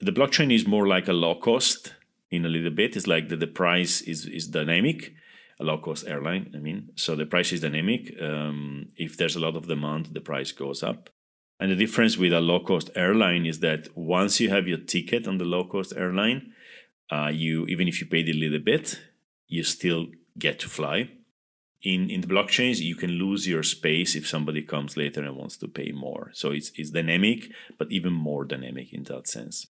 The 0.00 0.12
blockchain 0.12 0.52
is 0.52 0.66
more 0.66 0.86
like 0.86 1.08
a 1.08 1.12
low 1.12 1.36
cost 1.36 1.94
in 2.30 2.44
a 2.44 2.48
little 2.48 2.70
bit. 2.70 2.96
It's 2.96 3.06
like 3.06 3.28
that 3.28 3.40
the 3.40 3.46
price 3.46 4.02
is 4.02 4.26
is 4.26 4.48
dynamic 4.48 5.14
a 5.58 5.64
low 5.64 5.78
cost 5.78 6.06
airline. 6.06 6.52
I 6.54 6.58
mean, 6.58 6.90
so 6.96 7.16
the 7.16 7.26
price 7.26 7.52
is 7.52 7.60
dynamic. 7.60 8.14
Um, 8.20 8.88
if 8.96 9.16
there's 9.16 9.36
a 9.36 9.40
lot 9.40 9.56
of 9.56 9.68
demand, 9.68 10.10
the 10.12 10.20
price 10.20 10.52
goes 10.52 10.82
up. 10.82 11.10
And 11.58 11.70
the 11.70 11.76
difference 11.76 12.18
with 12.18 12.32
a 12.32 12.40
low 12.40 12.60
cost 12.60 12.90
airline 12.94 13.46
is 13.46 13.60
that 13.60 13.88
once 13.96 14.40
you 14.40 14.50
have 14.50 14.68
your 14.68 14.78
ticket 14.78 15.26
on 15.26 15.38
the 15.38 15.44
low 15.44 15.64
cost 15.64 15.94
airline, 15.96 16.52
uh, 17.10 17.30
you 17.32 17.64
even 17.66 17.88
if 17.88 18.00
you 18.00 18.06
paid 18.06 18.28
a 18.28 18.34
little 18.34 18.58
bit, 18.58 19.00
you 19.48 19.62
still 19.62 20.08
get 20.38 20.58
to 20.60 20.68
fly. 20.68 21.10
In 21.82 22.10
in 22.10 22.20
the 22.20 22.26
blockchains, 22.26 22.80
you 22.80 22.94
can 22.94 23.10
lose 23.12 23.48
your 23.48 23.62
space 23.62 24.14
if 24.14 24.26
somebody 24.26 24.60
comes 24.62 24.96
later 24.96 25.22
and 25.22 25.36
wants 25.36 25.56
to 25.58 25.68
pay 25.68 25.92
more. 25.92 26.30
So 26.34 26.50
it's 26.50 26.72
it's 26.74 26.90
dynamic, 26.90 27.50
but 27.78 27.90
even 27.90 28.12
more 28.12 28.44
dynamic 28.44 28.92
in 28.92 29.04
that 29.04 29.26
sense. 29.26 29.66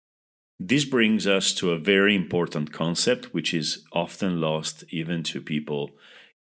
This 0.66 0.86
brings 0.86 1.28
us 1.28 1.54
to 1.56 1.72
a 1.72 1.78
very 1.78 2.16
important 2.16 2.72
concept, 2.72 3.34
which 3.34 3.54
is 3.54 3.84
often 3.92 4.40
lost 4.40 4.86
even 4.92 5.22
to 5.24 5.42
people 5.42 5.92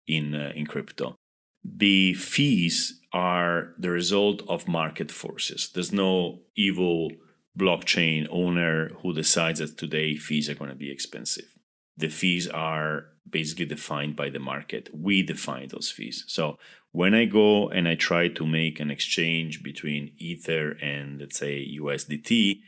in, 0.07 0.33
uh, 0.33 0.53
in 0.55 0.65
crypto. 0.65 1.15
The 1.61 2.13
fees 2.13 3.01
are 3.11 3.73
the 3.77 3.89
result 3.89 4.41
of 4.47 4.65
market 4.65 5.11
forces. 5.11 5.69
There's 5.73 5.91
no 5.91 6.39
evil 6.55 7.11
blockchain 7.59 8.25
owner 8.29 8.93
who 9.01 9.13
decides 9.13 9.59
that 9.59 9.77
today 9.77 10.15
fees 10.15 10.49
are 10.49 10.55
going 10.55 10.69
to 10.69 10.75
be 10.77 10.89
expensive. 10.89 11.57
The 11.97 12.07
fees 12.07 12.47
are 12.47 13.07
basically 13.29 13.65
defined 13.65 14.15
by 14.15 14.29
the 14.29 14.39
market. 14.39 14.87
We 14.93 15.21
define 15.21 15.67
those 15.67 15.91
fees. 15.91 16.23
So 16.27 16.57
when 16.93 17.13
I 17.13 17.25
go 17.25 17.67
and 17.67 17.89
I 17.89 17.95
try 17.95 18.29
to 18.29 18.45
make 18.45 18.79
an 18.79 18.89
exchange 18.89 19.61
between 19.61 20.13
Ether 20.17 20.77
and, 20.81 21.19
let's 21.19 21.39
say, 21.39 21.67
USDT, 21.77 22.61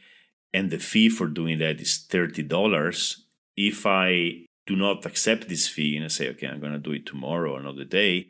and 0.54 0.72
the 0.72 0.80
fee 0.80 1.10
for 1.10 1.28
doing 1.28 1.60
that 1.60 1.80
is 1.82 2.06
$30. 2.10 3.16
If 3.58 3.86
I 3.86 4.46
do 4.66 4.75
not 4.75 5.06
accept 5.06 5.48
this 5.48 5.68
fee 5.68 5.96
and 5.96 6.06
I 6.06 6.10
say, 6.10 6.30
okay, 6.30 6.48
I'm 6.48 6.60
going 6.60 6.74
to 6.74 6.80
do 6.80 6.92
it 6.92 7.06
tomorrow 7.06 7.54
or 7.54 7.60
another 7.60 7.86
day, 7.86 8.28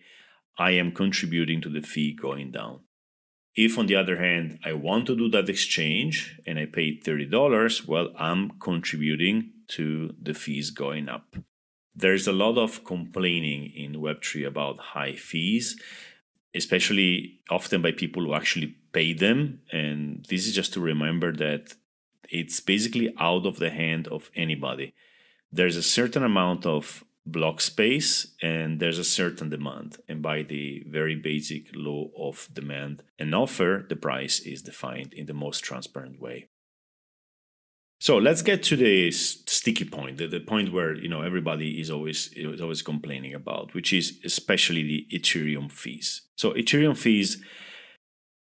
I 0.58 0.72
am 0.72 0.92
contributing 0.92 1.62
to 1.62 1.70
the 1.70 1.82
fee 1.82 2.14
going 2.14 2.52
down. 2.52 2.82
If, 3.56 3.78
on 3.78 3.86
the 3.86 3.96
other 3.96 4.18
hand, 4.18 4.60
I 4.66 4.74
want 4.74 5.08
to 5.08 5.16
do 5.16 5.30
that 5.30 5.50
exchange 5.50 6.40
and 6.46 6.60
I 6.60 6.66
pay 6.66 7.00
$30, 7.00 7.88
well, 7.88 8.10
I'm 8.18 8.52
contributing 8.60 9.52
to 9.70 10.14
the 10.22 10.34
fees 10.34 10.72
going 10.72 11.08
up. 11.08 11.36
There's 11.96 12.28
a 12.28 12.34
lot 12.34 12.58
of 12.58 12.84
complaining 12.84 13.72
in 13.74 13.94
Web3 13.94 14.46
about 14.46 14.80
high 14.80 15.16
fees, 15.16 15.80
especially 16.54 17.40
often 17.50 17.82
by 17.82 17.92
people 17.92 18.24
who 18.24 18.34
actually 18.34 18.76
pay 18.92 19.14
them. 19.14 19.62
And 19.72 20.26
this 20.30 20.46
is 20.48 20.54
just 20.54 20.74
to 20.74 20.82
remember 20.82 21.32
that 21.34 21.76
it's 22.29 22.60
basically 22.60 23.13
out 23.20 23.46
of 23.46 23.58
the 23.60 23.70
hand 23.70 24.08
of 24.08 24.32
anybody. 24.36 24.94
There's 25.51 25.77
a 25.77 25.84
certain 25.84 26.24
amount 26.24 26.65
of 26.65 27.03
block 27.25 27.60
space 27.60 28.34
and 28.41 28.79
there's 28.79 29.00
a 29.00 29.03
certain 29.03 29.50
demand. 29.50 29.98
And 30.08 30.22
by 30.22 30.44
the 30.44 30.84
very 30.88 31.15
basic 31.15 31.70
law 31.74 32.10
of 32.17 32.48
demand 32.53 33.03
and 33.17 33.34
offer, 33.34 33.86
the 33.88 33.96
price 33.96 34.39
is 34.39 34.62
defined 34.62 35.13
in 35.13 35.25
the 35.25 35.34
most 35.34 35.63
transparent 35.63 36.20
way. 36.20 36.50
So 38.00 38.17
let's 38.17 38.41
get 38.41 38.62
to 38.63 38.75
the 38.75 39.10
sticky 39.12 39.86
point, 39.86 40.17
the, 40.17 40.27
the 40.27 40.41
point 40.41 40.72
where 40.72 40.94
you 40.94 41.08
know 41.08 41.22
everybody 41.22 41.79
is 41.79 41.89
always 41.89 42.29
is 42.34 42.62
always 42.62 42.82
complaining 42.82 43.34
about, 43.34 43.74
which 43.74 43.94
is 43.94 44.20
especially 44.24 44.84
the 44.84 45.08
Ethereum 45.17 45.72
fees. 45.72 46.22
So 46.36 46.51
Ethereum 46.51 46.98
fees 46.98 47.41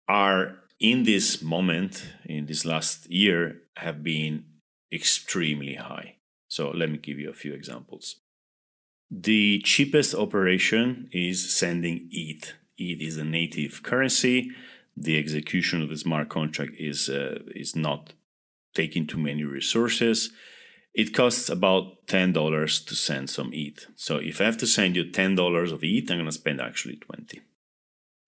are 0.08 0.58
in 0.80 1.04
this 1.04 1.42
moment, 1.42 2.14
in 2.26 2.46
this 2.48 2.66
last 2.66 3.10
year, 3.12 3.61
have 3.78 4.04
been 4.04 4.46
extremely 4.92 5.76
high. 5.76 6.16
So 6.48 6.72
let 6.72 6.90
me 6.90 6.98
give 6.98 7.20
you 7.20 7.30
a 7.30 7.34
few 7.34 7.54
examples. 7.54 8.18
The 9.10 9.62
cheapest 9.66 10.16
operation 10.16 11.10
is 11.12 11.54
sending 11.54 12.08
ETH. 12.12 12.54
ETH 12.78 13.02
is 13.02 13.18
a 13.18 13.24
native 13.24 13.84
currency. 13.84 14.52
The 14.96 15.18
execution 15.18 15.82
of 15.82 15.90
the 15.90 15.98
smart 15.98 16.30
contract 16.30 16.74
is 16.78 17.10
uh, 17.10 17.40
is 17.56 17.76
not 17.76 18.14
taking 18.74 19.08
too 19.08 19.18
many 19.18 19.44
resources. 19.44 20.32
it 20.94 21.14
costs 21.14 21.50
about 21.50 22.06
$10 22.08 22.86
to 22.86 22.96
send 22.96 23.30
some 23.30 23.52
ETH. 23.54 23.88
So 23.96 24.18
if 24.18 24.42
I 24.42 24.46
have 24.46 24.58
to 24.58 24.68
send 24.68 24.96
you 24.96 25.06
$10 25.06 25.72
of 25.72 25.84
ETH, 25.84 26.12
I'm 26.12 26.18
going 26.18 26.26
to 26.26 26.32
spend 26.32 26.60
actually 26.60 26.98
20. 26.98 27.42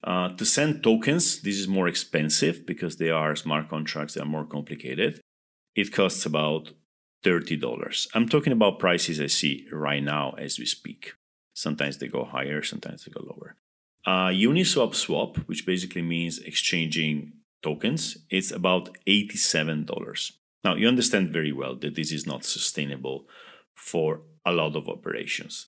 Uh, 0.06 0.30
to 0.30 0.46
send 0.46 0.84
tokens, 0.84 1.42
this 1.42 1.58
is 1.58 1.68
more 1.68 1.88
expensive 1.88 2.66
because 2.66 2.98
they 2.98 3.10
are 3.10 3.36
smart 3.36 3.70
contracts, 3.70 4.14
they 4.14 4.22
are 4.22 4.26
more 4.26 4.46
complicated. 4.46 5.20
It 5.76 5.92
costs 5.92 6.26
about 6.26 6.72
$30. 7.24 8.08
I'm 8.14 8.28
talking 8.28 8.54
about 8.54 8.80
prices 8.80 9.20
I 9.20 9.28
see 9.28 9.68
right 9.72 10.04
now 10.04 10.32
as 10.38 10.60
we 10.60 10.66
speak. 10.66 11.14
Sometimes 11.54 11.98
they 11.98 12.08
go 12.08 12.26
higher, 12.26 12.62
sometimes 12.64 13.06
they 13.06 13.12
go 13.12 13.24
lower. 13.24 13.56
Uh, 14.06 14.30
Uniswap 14.30 14.94
swap, 14.96 15.38
which 15.48 15.66
basically 15.66 16.02
means 16.02 16.40
exchanging 16.40 17.34
tokens, 17.62 18.18
it's 18.30 18.52
about 18.52 18.90
$87. 19.08 20.34
Now, 20.64 20.76
you 20.76 20.88
understand 20.88 21.30
very 21.30 21.52
well 21.52 21.76
that 21.76 21.96
this 21.96 22.12
is 22.12 22.28
not 22.28 22.44
sustainable 22.44 23.28
for 23.74 24.22
a 24.46 24.52
lot 24.52 24.76
of 24.76 24.90
operations. 24.90 25.68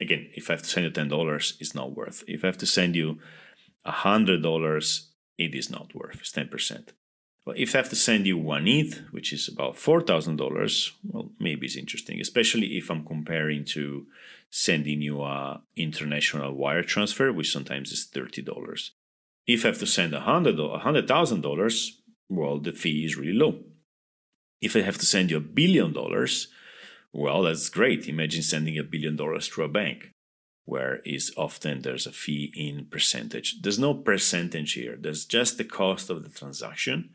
Again, 0.00 0.30
if 0.34 0.50
I 0.50 0.54
have 0.54 0.62
to 0.62 0.68
send 0.68 0.84
you 0.84 0.90
$10, 0.90 1.60
it's 1.60 1.74
not 1.74 1.96
worth. 1.96 2.22
If 2.26 2.44
I 2.44 2.48
have 2.48 2.58
to 2.58 2.66
send 2.66 2.96
you 2.96 3.18
$100, 3.86 5.06
it 5.38 5.54
is 5.54 5.70
not 5.70 5.94
worth. 5.94 6.20
It's 6.20 6.32
10%. 6.32 6.88
But 7.46 7.58
if 7.58 7.74
I 7.74 7.78
have 7.78 7.90
to 7.90 7.96
send 7.96 8.26
you 8.26 8.38
one 8.38 8.66
ETH, 8.66 9.02
which 9.10 9.32
is 9.32 9.48
about 9.48 9.76
$4,000, 9.76 10.90
well, 11.04 11.30
maybe 11.38 11.66
it's 11.66 11.76
interesting, 11.76 12.20
especially 12.20 12.78
if 12.78 12.90
I'm 12.90 13.04
comparing 13.04 13.66
to 13.66 14.06
sending 14.50 15.02
you 15.02 15.22
a 15.22 15.62
international 15.76 16.54
wire 16.54 16.82
transfer, 16.82 17.32
which 17.32 17.52
sometimes 17.52 17.92
is 17.92 18.08
$30. 18.14 18.90
If 19.46 19.64
I 19.64 19.68
have 19.68 19.78
to 19.78 19.86
send 19.86 20.14
$100,000, 20.14 21.90
well, 22.30 22.58
the 22.58 22.72
fee 22.72 23.04
is 23.04 23.16
really 23.16 23.34
low. 23.34 23.60
If 24.62 24.74
I 24.74 24.80
have 24.80 24.96
to 24.98 25.06
send 25.06 25.30
you 25.30 25.36
a 25.36 25.40
billion 25.40 25.92
dollars, 25.92 26.48
well, 27.12 27.42
that's 27.42 27.68
great. 27.68 28.08
Imagine 28.08 28.42
sending 28.42 28.78
a 28.78 28.82
billion 28.82 29.16
dollars 29.16 29.48
to 29.50 29.62
a 29.62 29.68
bank, 29.68 30.12
where 30.64 31.02
is 31.04 31.30
often 31.36 31.82
there's 31.82 32.06
a 32.06 32.12
fee 32.12 32.52
in 32.56 32.86
percentage. 32.86 33.60
There's 33.60 33.78
no 33.78 33.92
percentage 33.92 34.72
here. 34.72 34.96
There's 34.98 35.26
just 35.26 35.58
the 35.58 35.64
cost 35.64 36.08
of 36.08 36.22
the 36.22 36.30
transaction. 36.30 37.10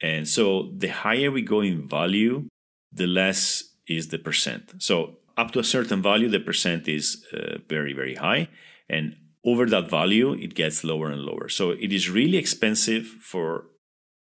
And 0.00 0.28
so 0.28 0.70
the 0.76 0.88
higher 0.88 1.30
we 1.30 1.42
go 1.42 1.60
in 1.60 1.88
value, 1.88 2.48
the 2.92 3.06
less 3.06 3.74
is 3.86 4.08
the 4.08 4.18
percent. 4.18 4.74
So 4.78 5.18
up 5.36 5.50
to 5.52 5.58
a 5.58 5.64
certain 5.64 6.02
value, 6.02 6.28
the 6.28 6.40
percent 6.40 6.88
is 6.88 7.24
uh, 7.32 7.58
very, 7.68 7.92
very 7.92 8.14
high. 8.14 8.48
And 8.88 9.16
over 9.44 9.66
that 9.66 9.90
value, 9.90 10.32
it 10.34 10.54
gets 10.54 10.84
lower 10.84 11.10
and 11.10 11.22
lower. 11.22 11.48
So 11.48 11.70
it 11.70 11.92
is 11.92 12.10
really 12.10 12.38
expensive 12.38 13.06
for 13.06 13.66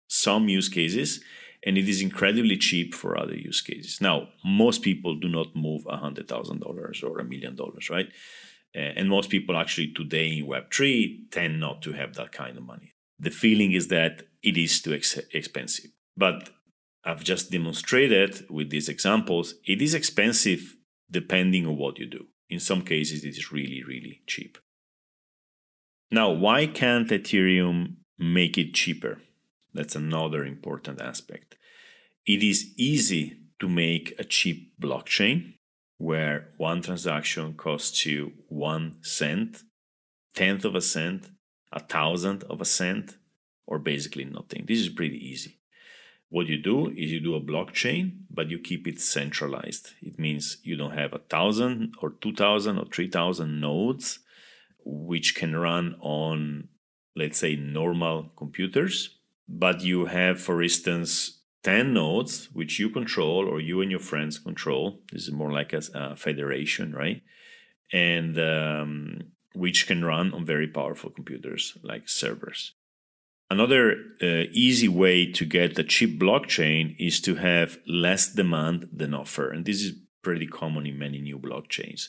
some 0.09 0.49
use 0.49 0.69
cases 0.69 1.21
and 1.65 1.79
it 1.79 1.89
is 1.89 2.03
incredibly 2.03 2.57
cheap 2.57 2.95
for 2.95 3.19
other 3.19 3.37
use 3.37 3.61
cases. 3.61 4.01
Now, 4.01 4.29
most 4.45 4.83
people 4.83 5.17
do 5.17 5.29
not 5.29 5.57
move 5.57 5.85
$100,000 5.85 7.05
or 7.05 7.19
a 7.19 7.25
million 7.25 7.57
dollars, 7.57 7.89
right? 7.89 8.09
And 8.75 9.09
most 9.09 9.31
people 9.31 9.57
actually 9.57 9.93
today 9.93 10.39
in 10.39 10.47
Web3 10.47 11.31
tend 11.31 11.61
not 11.61 11.81
to 11.83 11.93
have 11.93 12.15
that 12.15 12.33
kind 12.33 12.57
of 12.57 12.65
money. 12.65 12.94
The 13.19 13.31
feeling 13.31 13.73
is 13.73 13.89
that 13.89 14.23
it 14.43 14.57
is 14.57 14.81
too 14.81 14.95
ex- 14.95 15.19
expensive. 15.33 15.91
But 16.17 16.51
I've 17.05 17.25
just 17.25 17.51
demonstrated 17.51 18.47
with 18.51 18.71
these 18.71 18.89
examples, 18.89 19.55
it 19.67 19.83
is 19.83 19.95
expensive 19.95 20.77
depending 21.11 21.67
on 21.67 21.77
what 21.77 21.99
you 21.99 22.07
do. 22.07 22.27
In 22.49 22.61
some 22.61 22.83
cases, 22.83 23.25
it 23.25 23.29
is 23.29 23.53
really, 23.53 23.83
really 23.87 24.23
cheap. 24.27 24.59
Now, 26.11 26.31
why 26.31 26.67
can't 26.67 27.09
Ethereum 27.09 27.97
make 28.19 28.57
it 28.57 28.75
cheaper? 28.75 29.21
That's 29.73 29.97
another 29.97 30.45
important 30.45 31.01
aspect. 31.01 31.57
It 32.27 32.43
is 32.43 32.73
easy 32.79 33.41
to 33.61 33.69
make 33.69 34.15
a 34.19 34.25
cheap 34.25 34.73
blockchain 34.81 35.55
where 35.99 36.51
one 36.57 36.83
transaction 36.83 37.55
costs 37.55 38.07
you 38.07 38.33
one 38.49 38.97
cent, 39.03 39.63
tenth 40.35 40.65
of 40.65 40.75
a 40.75 40.81
cent, 40.81 41.31
a 41.75 41.81
thousandth 41.81 42.45
of 42.45 42.63
a 42.63 42.65
cent, 42.65 43.19
or 43.67 43.79
basically 43.79 44.25
nothing. 44.25 44.65
This 44.67 44.79
is 44.79 44.89
pretty 44.89 45.19
easy. 45.19 45.59
What 46.31 46.47
you 46.47 46.57
do 46.57 46.89
is 46.89 47.13
you 47.13 47.21
do 47.21 47.35
a 47.35 47.41
blockchain, 47.41 48.21
but 48.31 48.49
you 48.49 48.59
keep 48.59 48.89
it 48.89 49.01
centralized. 49.01 49.91
It 50.01 50.19
means 50.19 50.57
you 50.63 50.77
don't 50.77 50.99
have 50.99 51.13
a 51.13 51.19
thousand 51.19 51.95
or 52.01 52.11
two 52.11 52.35
thousand 52.35 52.79
or 52.79 52.87
three 52.87 53.09
thousand 53.09 53.61
nodes, 53.61 54.21
which 54.85 55.35
can 55.35 55.55
run 55.55 55.97
on, 56.01 56.69
let's 57.15 57.39
say, 57.39 57.57
normal 57.57 58.31
computers 58.37 59.19
but 59.49 59.83
you 59.83 60.07
have, 60.07 60.41
for 60.41 60.63
instance, 60.63 61.41
10 61.65 61.93
nodes 61.93 62.49
which 62.53 62.79
you 62.79 62.91
control 62.91 63.49
or 63.49 63.61
you 63.61 63.81
and 63.81 63.91
your 63.91 64.01
friends 64.01 64.39
control. 64.39 65.01
This 65.13 65.25
is 65.25 65.33
more 65.33 65.53
like 65.53 65.73
a, 65.73 65.83
a 65.95 66.17
federation, 66.17 66.93
right? 66.93 67.23
And 67.93 68.39
um, 68.39 69.21
which 69.55 69.87
can 69.87 70.05
run 70.05 70.33
on 70.33 70.45
very 70.45 70.67
powerful 70.67 71.11
computers 71.11 71.77
like 71.83 72.09
servers. 72.09 72.75
Another 73.51 73.97
uh, 74.23 74.51
easy 74.53 74.89
way 74.89 75.31
to 75.31 75.45
get 75.45 75.79
a 75.79 75.85
cheap 75.85 76.21
blockchain 76.21 76.97
is 76.99 77.21
to 77.21 77.37
have 77.37 77.79
less 77.87 78.33
demand 78.33 78.89
than 78.93 79.15
offer. 79.15 79.51
And 79.51 79.65
this 79.65 79.83
is 79.83 79.93
pretty 80.23 80.47
common 80.47 80.87
in 80.87 80.99
many 80.99 81.21
new 81.21 81.39
blockchains. 81.39 82.09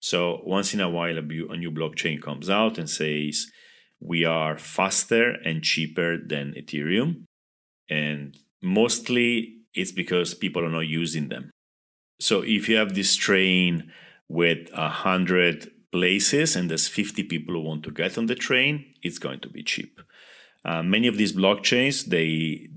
So 0.00 0.40
once 0.44 0.72
in 0.72 0.80
a 0.80 0.88
while, 0.88 1.18
a 1.18 1.22
new 1.22 1.70
blockchain 1.70 2.22
comes 2.22 2.48
out 2.48 2.78
and 2.78 2.88
says, 2.88 3.46
we 4.00 4.24
are 4.24 4.56
faster 4.56 5.32
and 5.32 5.62
cheaper 5.62 6.16
than 6.16 6.54
Ethereum. 6.54 7.24
And 7.90 8.36
mostly 8.62 9.56
it's 9.74 9.92
because 9.92 10.34
people 10.34 10.64
are 10.64 10.70
not 10.70 10.86
using 10.86 11.28
them. 11.28 11.50
So 12.20 12.42
if 12.42 12.68
you 12.68 12.76
have 12.76 12.94
this 12.94 13.16
train 13.16 13.92
with 14.28 14.68
a 14.72 14.88
hundred 14.88 15.70
places 15.96 16.56
and 16.56 16.68
there's 16.68 16.88
50 16.88 17.22
people 17.24 17.54
who 17.54 17.62
want 17.62 17.82
to 17.84 17.90
get 17.90 18.18
on 18.18 18.26
the 18.26 18.34
train, 18.34 18.72
it's 19.02 19.18
going 19.18 19.40
to 19.40 19.48
be 19.48 19.62
cheap. 19.62 20.00
Uh, 20.64 20.82
many 20.82 21.06
of 21.06 21.16
these 21.16 21.32
blockchains 21.32 21.96
they 22.16 22.30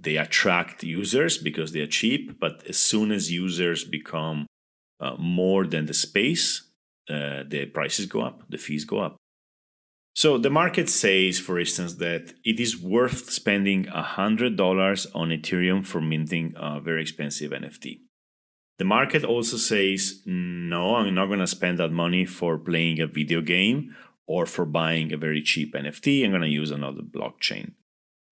they 0.05 0.15
attract 0.25 0.83
users 0.83 1.33
because 1.49 1.69
they 1.71 1.81
are 1.85 1.97
cheap, 2.01 2.39
but 2.39 2.55
as 2.71 2.77
soon 2.91 3.11
as 3.11 3.31
users 3.45 3.83
become 3.83 4.45
uh, 4.99 5.15
more 5.17 5.63
than 5.73 5.85
the 5.87 5.97
space, 6.07 6.47
uh, 7.09 7.41
the 7.53 7.65
prices 7.77 8.05
go 8.05 8.21
up, 8.21 8.37
the 8.53 8.61
fees 8.65 8.85
go 8.85 8.99
up. 9.07 9.15
So 10.23 10.37
the 10.37 10.55
market 10.61 10.87
says, 10.89 11.39
for 11.39 11.55
instance, 11.59 11.93
that 12.05 12.23
it 12.51 12.59
is 12.59 12.73
worth 12.97 13.21
spending 13.41 13.85
$100 13.85 15.07
on 15.21 15.27
Ethereum 15.37 15.81
for 15.85 16.01
minting 16.01 16.53
a 16.57 16.79
very 16.79 17.01
expensive 17.01 17.51
NFT. 17.51 18.01
The 18.79 18.85
market 18.85 19.25
also 19.25 19.57
says, 19.57 20.21
no, 20.25 20.95
I'm 20.95 21.13
not 21.13 21.27
going 21.27 21.39
to 21.39 21.47
spend 21.47 21.79
that 21.79 21.91
money 21.91 22.25
for 22.25 22.57
playing 22.57 23.01
a 23.01 23.07
video 23.07 23.41
game 23.41 23.93
or 24.25 24.45
for 24.45 24.65
buying 24.65 25.11
a 25.11 25.17
very 25.17 25.41
cheap 25.41 25.73
NFT. 25.73 26.23
I'm 26.23 26.31
going 26.31 26.43
to 26.43 26.47
use 26.47 26.71
another 26.71 27.01
blockchain. 27.01 27.73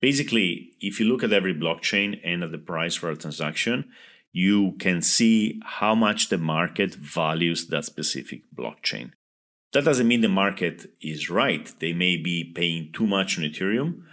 Basically, 0.01 0.71
if 0.79 1.01
you 1.01 1.05
look 1.05 1.21
at 1.21 1.33
every 1.33 1.53
blockchain 1.53 2.21
and 2.23 2.43
at 2.43 2.51
the 2.51 2.57
price 2.57 2.95
for 2.95 3.09
a 3.09 3.17
transaction, 3.17 3.89
you 4.31 4.73
can 4.79 5.01
see 5.01 5.59
how 5.65 5.93
much 5.93 6.29
the 6.29 6.37
market 6.37 6.95
values 6.95 7.67
that 7.67 7.83
specific 7.83 8.43
blockchain. 8.55 9.11
That 9.73 9.83
doesn't 9.83 10.07
mean 10.07 10.21
the 10.21 10.29
market 10.29 10.93
is 11.01 11.29
right. 11.29 11.69
They 11.79 11.91
may 11.91 12.15
be 12.15 12.53
paying 12.55 12.93
too 12.93 13.05
much 13.05 13.37
on 13.37 13.43
Ethereum, 13.43 14.03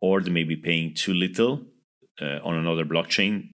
or 0.00 0.22
they 0.22 0.30
may 0.30 0.44
be 0.44 0.56
paying 0.56 0.94
too 0.94 1.12
little 1.12 1.66
uh, 2.22 2.38
on 2.42 2.56
another 2.56 2.86
blockchain, 2.86 3.50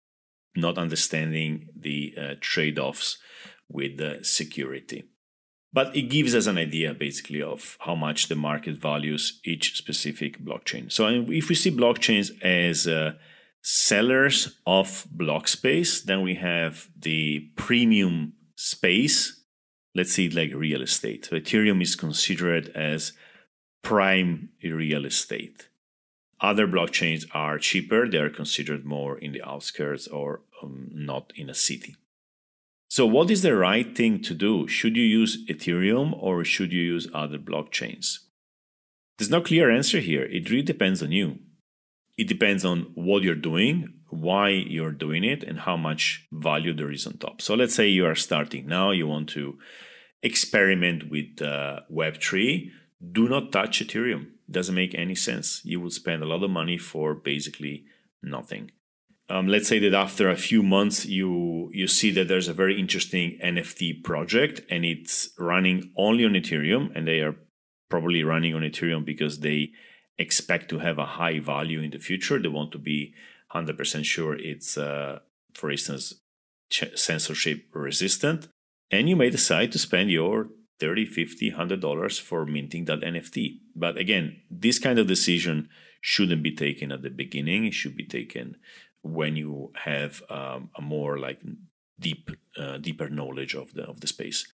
not 0.57 0.79
understanding 0.79 1.69
the 1.77 2.15
uh, 2.21 2.35
trade 2.41 2.79
offs 2.79 3.19
with 3.69 3.99
the 3.99 4.19
security. 4.23 5.05
But 5.73 5.95
it 5.95 6.03
gives 6.11 6.35
us 6.35 6.47
an 6.47 6.59
idea 6.59 6.95
basically 6.95 7.43
of 7.43 7.77
how 7.81 7.95
much 7.95 8.27
the 8.27 8.35
market 8.35 8.77
values 8.77 9.41
each 9.45 9.77
specific 9.77 10.45
blockchain. 10.45 10.91
So 10.91 11.07
if 11.07 11.49
we 11.49 11.55
see 11.55 11.71
blockchains 11.71 12.31
as 12.43 12.89
uh, 12.89 13.13
sellers 13.63 14.59
of 14.67 15.07
block 15.13 15.47
space, 15.47 16.01
then 16.01 16.23
we 16.23 16.35
have 16.35 16.89
the 16.99 17.51
premium 17.57 18.33
space 18.57 19.41
let's 19.95 20.15
say 20.15 20.29
like 20.29 20.55
real 20.55 20.83
estate. 20.83 21.27
So 21.27 21.37
Ethereum 21.37 21.83
is 21.83 21.97
considered 21.97 22.69
as 22.75 23.13
prime 23.83 24.51
real 24.63 25.05
estate. 25.05 25.69
Other 26.41 26.67
blockchains 26.67 27.27
are 27.33 27.59
cheaper, 27.59 28.09
they 28.09 28.19
are 28.19 28.31
considered 28.31 28.85
more 28.85 29.19
in 29.19 29.33
the 29.33 29.43
outskirts 29.43 30.09
or 30.09 30.41
um, 30.63 30.91
not 30.93 31.33
in 31.37 31.51
a 31.51 31.55
city. 31.55 31.97
So, 32.89 33.07
what 33.07 33.31
is 33.31 33.43
the 33.43 33.55
right 33.55 33.95
thing 33.95 34.21
to 34.23 34.35
do? 34.35 34.67
Should 34.67 34.97
you 34.97 35.05
use 35.05 35.47
Ethereum 35.47 36.13
or 36.21 36.45
should 36.45 36.73
you 36.73 36.83
use 36.83 37.07
other 37.15 37.39
blockchains? 37.39 38.19
There's 39.19 39.31
no 39.31 39.43
clear 39.43 39.71
answer 39.71 40.01
here. 40.01 40.25
It 40.25 40.51
really 40.51 40.63
depends 40.63 41.03
on 41.03 41.13
you. 41.13 41.39
It 42.17 42.27
depends 42.27 42.65
on 42.65 42.91
what 42.95 43.23
you're 43.23 43.35
doing, 43.35 43.95
why 44.09 44.49
you're 44.49 44.93
doing 44.93 45.25
it, 45.25 45.43
and 45.45 45.61
how 45.61 45.77
much 45.77 46.27
value 46.33 46.73
there 46.73 46.91
is 46.91 47.07
on 47.07 47.19
top. 47.19 47.41
So 47.41 47.55
let's 47.55 47.75
say 47.75 47.87
you 47.87 48.07
are 48.07 48.15
starting 48.15 48.67
now, 48.67 48.91
you 48.91 49.07
want 49.07 49.29
to 49.31 49.59
experiment 50.23 51.11
with 51.11 51.41
uh, 51.41 51.81
Web3. 51.93 52.71
Do 53.13 53.29
not 53.29 53.53
touch 53.53 53.81
Ethereum. 53.81 54.27
Doesn't 54.51 54.75
make 54.75 54.95
any 54.95 55.15
sense. 55.15 55.61
You 55.65 55.81
will 55.81 55.91
spend 55.91 56.23
a 56.23 56.27
lot 56.27 56.43
of 56.43 56.51
money 56.51 56.79
for 56.79 57.15
basically 57.15 57.85
nothing. 58.23 58.71
um, 59.31 59.47
let's 59.47 59.69
say 59.69 59.79
that 59.79 59.95
after 59.95 60.29
a 60.29 60.37
few 60.37 60.63
months 60.63 61.07
you 61.07 61.71
you 61.73 61.87
see 61.87 62.11
that 62.11 62.27
there's 62.29 62.49
a 62.49 62.53
very 62.63 62.79
interesting 62.79 63.39
nft 63.45 64.03
project 64.03 64.61
and 64.69 64.85
it's 64.85 65.31
running 65.39 65.79
only 65.97 66.25
on 66.25 66.33
ethereum 66.33 66.91
and 66.95 67.07
they 67.07 67.21
are 67.21 67.37
probably 67.89 68.23
running 68.25 68.55
on 68.55 68.63
ethereum 68.63 69.05
because 69.05 69.39
they 69.41 69.71
expect 70.19 70.69
to 70.69 70.79
have 70.81 70.99
a 70.99 71.07
high 71.21 71.39
value 71.39 71.81
in 71.81 71.91
the 71.93 71.99
future 71.99 72.39
they 72.39 72.49
want 72.49 72.73
to 72.73 72.79
be 72.79 73.15
100% 73.55 74.05
sure 74.05 74.35
it's 74.37 74.77
uh, 74.77 75.19
for 75.55 75.71
instance 75.71 76.15
ch- 76.75 76.97
censorship 76.97 77.59
resistant 77.73 78.49
and 78.91 79.09
you 79.09 79.17
may 79.17 79.31
decide 79.31 79.71
to 79.73 79.79
spend 79.79 80.11
your 80.11 80.49
30 80.81 81.07
50 81.07 81.51
100 81.51 81.81
dollars 81.81 82.19
for 82.19 82.47
minting 82.47 82.87
that 82.87 83.01
nft 83.01 83.61
but 83.77 83.97
again 83.97 84.41
this 84.51 84.79
kind 84.79 84.99
of 84.99 85.07
decision 85.07 85.69
shouldn't 86.01 86.43
be 86.43 86.55
taken 86.55 86.93
at 86.93 87.03
the 87.03 87.11
beginning. 87.11 87.65
It 87.65 87.75
should 87.75 87.97
be 87.97 88.07
taken 88.07 88.57
when 89.03 89.37
you 89.37 89.73
have 89.85 90.23
um, 90.31 90.71
a 90.77 90.83
more 90.83 91.19
like 91.19 91.41
deep 91.99 92.31
uh, 92.57 92.79
deeper 92.79 93.09
knowledge 93.09 93.55
of 93.55 93.75
the 93.75 93.85
of 93.85 94.01
the 94.01 94.07
space. 94.07 94.53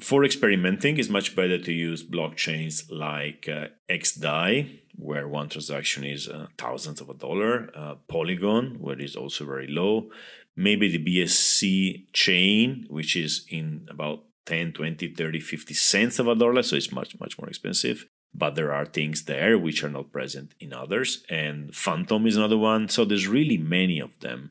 For 0.00 0.24
experimenting 0.24 0.98
it's 0.98 1.08
much 1.08 1.36
better 1.36 1.58
to 1.58 1.72
use 1.72 2.02
blockchains 2.02 2.90
like 2.90 3.48
uh, 3.48 3.68
xdai 3.88 4.80
where 4.96 5.28
one 5.28 5.48
transaction 5.48 6.04
is 6.04 6.28
uh, 6.28 6.48
thousands 6.58 7.00
of 7.00 7.08
a 7.08 7.14
dollar 7.14 7.70
uh, 7.76 7.94
polygon 8.08 8.76
where 8.80 8.98
it's 8.98 9.14
also 9.14 9.44
very 9.44 9.68
low. 9.68 10.10
Maybe 10.56 10.88
the 10.88 11.04
bsc 11.04 12.12
chain 12.12 12.86
which 12.88 13.14
is 13.14 13.46
in 13.48 13.86
about 13.88 14.24
10 14.46 14.72
20 14.72 15.14
30 15.14 15.40
50 15.40 15.74
cents 15.74 16.18
of 16.18 16.28
a 16.28 16.34
dollar 16.34 16.62
so 16.62 16.76
it's 16.76 16.92
much 16.92 17.18
much 17.18 17.38
more 17.38 17.48
expensive 17.48 18.06
but 18.34 18.56
there 18.56 18.72
are 18.72 18.84
things 18.84 19.24
there 19.24 19.56
which 19.56 19.84
are 19.84 19.88
not 19.88 20.10
present 20.10 20.54
in 20.58 20.72
others. 20.72 21.24
And 21.30 21.74
Fantom 21.74 22.26
is 22.26 22.36
another 22.36 22.58
one. 22.58 22.88
So 22.88 23.04
there's 23.04 23.28
really 23.28 23.56
many 23.56 24.00
of 24.00 24.18
them. 24.20 24.50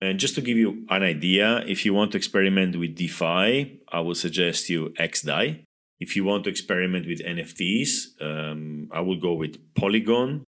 And 0.00 0.18
just 0.18 0.34
to 0.36 0.40
give 0.40 0.56
you 0.56 0.86
an 0.88 1.02
idea, 1.02 1.58
if 1.66 1.84
you 1.84 1.94
want 1.94 2.12
to 2.12 2.18
experiment 2.18 2.76
with 2.78 2.96
DeFi, 2.96 3.80
I 3.92 4.00
would 4.00 4.16
suggest 4.16 4.68
you 4.70 4.94
XDAI. 4.98 5.62
If 6.00 6.16
you 6.16 6.24
want 6.24 6.44
to 6.44 6.50
experiment 6.50 7.06
with 7.06 7.20
NFTs, 7.20 8.20
um, 8.20 8.88
I 8.90 9.00
would 9.00 9.20
go 9.20 9.34
with 9.34 9.74
Polygon. 9.74 10.44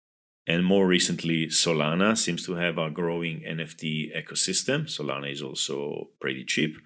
And 0.47 0.65
more 0.65 0.87
recently, 0.87 1.47
Solana 1.47 2.17
seems 2.17 2.45
to 2.45 2.55
have 2.55 2.77
a 2.77 2.89
growing 2.89 3.41
NFT 3.41 4.15
ecosystem. 4.15 4.85
Solana 4.85 5.31
is 5.31 5.41
also 5.41 6.09
pretty 6.19 6.43
cheap 6.43 6.77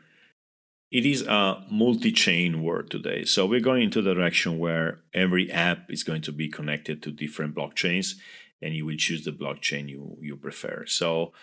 it 0.91 1.05
is 1.05 1.23
a 1.23 1.63
multi-chain 1.69 2.63
world 2.63 2.89
today. 2.89 3.25
So 3.25 3.45
we're 3.45 3.59
going 3.59 3.83
into 3.83 4.01
the 4.01 4.13
direction 4.13 4.59
where 4.59 4.99
every 5.13 5.51
app 5.51 5.89
is 5.89 6.03
going 6.03 6.21
to 6.23 6.31
be 6.31 6.47
connected 6.47 7.01
to 7.03 7.11
different 7.11 7.55
blockchains, 7.55 8.13
and 8.61 8.73
you 8.75 8.85
will 8.85 8.97
choose 8.97 9.25
the 9.25 9.31
blockchain 9.31 9.89
you 9.89 10.17
you 10.21 10.35
prefer. 10.35 10.85
So 10.85 11.33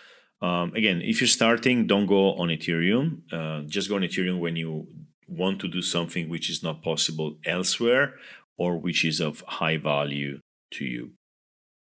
um, 0.41 0.73
again, 0.75 1.01
if 1.01 1.21
you're 1.21 1.27
starting, 1.27 1.87
don't 1.87 2.05
go 2.05 2.33
on 2.33 2.49
Ethereum. 2.49 3.21
Uh, 3.31 3.61
just 3.67 3.89
go 3.89 3.95
on 3.95 4.01
Ethereum 4.01 4.39
when 4.39 4.55
you 4.55 4.87
want 5.27 5.59
to 5.61 5.67
do 5.67 5.81
something 5.81 6.29
which 6.29 6.49
is 6.49 6.61
not 6.61 6.83
possible 6.83 7.37
elsewhere 7.45 8.15
or 8.57 8.77
which 8.77 9.05
is 9.05 9.19
of 9.19 9.41
high 9.47 9.77
value 9.77 10.39
to 10.71 10.85
you. 10.85 11.11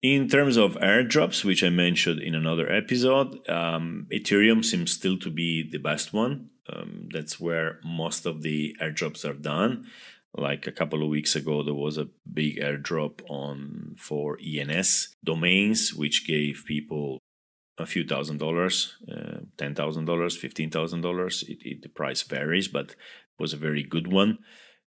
In 0.03 0.29
terms 0.29 0.57
of 0.57 0.75
airdrops, 0.77 1.45
which 1.45 1.63
I 1.63 1.69
mentioned 1.69 2.21
in 2.21 2.35
another 2.35 2.71
episode, 2.71 3.47
um, 3.49 4.07
Ethereum 4.13 4.65
seems 4.65 4.93
still 4.93 5.19
to 5.19 5.31
be 5.31 5.69
the 5.69 5.79
best 5.79 6.13
one. 6.13 6.51
Um, 6.73 7.09
that's 7.13 7.39
where 7.39 7.79
most 7.85 8.27
of 8.27 8.43
the 8.43 8.77
airdrops 8.81 9.25
are 9.29 9.35
done. 9.35 9.87
Like 10.35 10.67
a 10.67 10.73
couple 10.73 11.03
of 11.03 11.09
weeks 11.09 11.35
ago, 11.35 11.63
there 11.63 11.75
was 11.75 11.97
a 11.97 12.09
big 12.31 12.59
airdrop 12.59 13.23
on 13.29 13.95
for 13.99 14.39
ENS 14.45 15.17
domains, 15.25 15.95
which 15.95 16.27
gave 16.27 16.65
people 16.67 17.19
a 17.79 17.87
few 17.87 18.07
thousand 18.07 18.39
dollars, 18.39 18.97
uh, 19.11 19.41
ten 19.57 19.75
thousand 19.75 20.05
dollars, 20.05 20.37
fifteen 20.37 20.71
thousand 20.71 21.01
dollars. 21.01 21.45
The 21.47 21.89
price 21.89 22.23
varies, 22.23 22.69
but 22.69 22.91
it 22.91 22.97
was 23.39 23.53
a 23.53 23.59
very 23.59 23.83
good 23.83 24.13
one. 24.13 24.39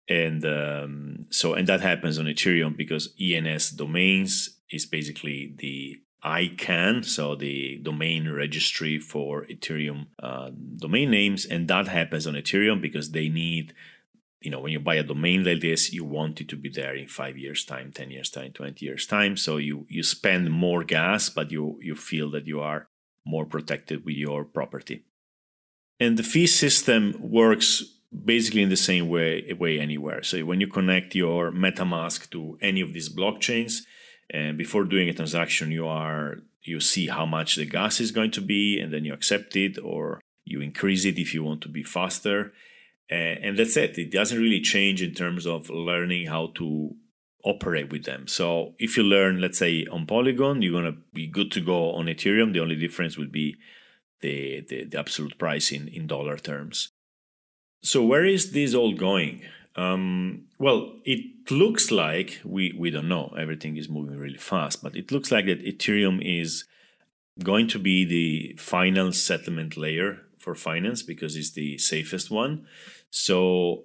And 0.07 0.45
um, 0.45 1.25
so, 1.29 1.53
and 1.53 1.67
that 1.67 1.81
happens 1.81 2.19
on 2.19 2.25
Ethereum 2.25 2.75
because 2.75 3.13
ENS 3.19 3.71
domains 3.71 4.59
is 4.69 4.85
basically 4.85 5.53
the 5.57 6.01
ICANN, 6.23 7.03
so 7.03 7.35
the 7.35 7.79
domain 7.81 8.29
registry 8.29 8.99
for 8.99 9.45
Ethereum 9.45 10.07
uh, 10.21 10.51
domain 10.77 11.09
names, 11.09 11.45
and 11.45 11.67
that 11.67 11.87
happens 11.87 12.27
on 12.27 12.35
Ethereum 12.35 12.79
because 12.79 13.11
they 13.11 13.27
need, 13.27 13.73
you 14.39 14.51
know, 14.51 14.59
when 14.59 14.71
you 14.71 14.79
buy 14.79 14.95
a 14.95 15.03
domain 15.03 15.43
like 15.43 15.61
this, 15.61 15.91
you 15.91 16.05
want 16.05 16.39
it 16.39 16.47
to 16.49 16.55
be 16.55 16.69
there 16.69 16.95
in 16.95 17.07
five 17.07 17.37
years' 17.37 17.65
time, 17.65 17.91
ten 17.91 18.11
years' 18.11 18.29
time, 18.29 18.51
twenty 18.51 18.85
years' 18.85 19.07
time. 19.07 19.35
So 19.35 19.57
you 19.57 19.87
you 19.89 20.03
spend 20.03 20.51
more 20.51 20.83
gas, 20.83 21.29
but 21.29 21.51
you 21.51 21.79
you 21.81 21.95
feel 21.95 22.29
that 22.31 22.45
you 22.45 22.61
are 22.61 22.87
more 23.25 23.45
protected 23.45 24.05
with 24.05 24.15
your 24.15 24.45
property. 24.45 25.05
And 25.99 26.17
the 26.17 26.23
fee 26.23 26.47
system 26.47 27.15
works 27.19 27.83
basically 28.11 28.61
in 28.61 28.69
the 28.69 28.77
same 28.77 29.09
way 29.09 29.51
way 29.57 29.79
anywhere. 29.79 30.21
So 30.21 30.45
when 30.45 30.61
you 30.61 30.67
connect 30.67 31.15
your 31.15 31.51
MetaMask 31.51 32.29
to 32.31 32.59
any 32.61 32.81
of 32.81 32.93
these 32.93 33.09
blockchains 33.09 33.81
and 34.31 34.57
before 34.57 34.83
doing 34.83 35.09
a 35.09 35.13
transaction 35.13 35.71
you 35.71 35.87
are 35.87 36.37
you 36.63 36.79
see 36.79 37.07
how 37.07 37.25
much 37.25 37.55
the 37.55 37.65
gas 37.65 37.99
is 37.99 38.11
going 38.11 38.31
to 38.31 38.41
be 38.41 38.79
and 38.79 38.93
then 38.93 39.05
you 39.05 39.13
accept 39.13 39.55
it 39.55 39.77
or 39.83 40.21
you 40.45 40.61
increase 40.61 41.05
it 41.05 41.17
if 41.17 41.33
you 41.33 41.43
want 41.43 41.61
to 41.61 41.69
be 41.69 41.83
faster. 41.83 42.53
And 43.09 43.57
that's 43.57 43.75
it. 43.75 43.97
It 43.97 44.09
doesn't 44.09 44.39
really 44.39 44.61
change 44.61 45.01
in 45.01 45.13
terms 45.13 45.45
of 45.45 45.69
learning 45.69 46.27
how 46.27 46.51
to 46.55 46.95
operate 47.43 47.91
with 47.91 48.05
them. 48.05 48.27
So 48.27 48.73
if 48.77 48.95
you 48.95 49.03
learn 49.03 49.41
let's 49.41 49.57
say 49.57 49.85
on 49.91 50.05
polygon 50.05 50.61
you're 50.61 50.79
going 50.79 50.93
to 50.93 50.99
be 51.11 51.27
good 51.27 51.51
to 51.53 51.61
go 51.61 51.91
on 51.93 52.05
ethereum. 52.05 52.53
The 52.53 52.61
only 52.61 52.75
difference 52.75 53.17
would 53.17 53.31
be 53.31 53.57
the, 54.21 54.63
the, 54.69 54.85
the 54.85 54.99
absolute 54.99 55.37
price 55.39 55.71
in, 55.71 55.87
in 55.87 56.05
dollar 56.05 56.37
terms. 56.37 56.91
So 57.83 58.05
where 58.05 58.25
is 58.25 58.51
this 58.51 58.75
all 58.75 58.93
going 58.93 59.41
um, 59.75 60.45
well, 60.59 60.93
it 61.05 61.49
looks 61.49 61.91
like 61.91 62.41
we 62.43 62.73
we 62.77 62.91
don't 62.91 63.07
know. 63.07 63.33
Everything 63.37 63.77
is 63.77 63.87
moving 63.87 64.17
really 64.17 64.37
fast, 64.37 64.83
but 64.83 64.95
it 64.95 65.11
looks 65.11 65.31
like 65.31 65.45
that 65.45 65.65
Ethereum 65.65 66.19
is 66.21 66.65
going 67.41 67.67
to 67.69 67.79
be 67.79 68.03
the 68.03 68.55
final 68.57 69.11
settlement 69.11 69.77
layer 69.77 70.19
for 70.37 70.55
finance 70.55 71.03
because 71.03 71.35
it's 71.35 71.51
the 71.51 71.77
safest 71.77 72.29
one. 72.29 72.65
So 73.09 73.83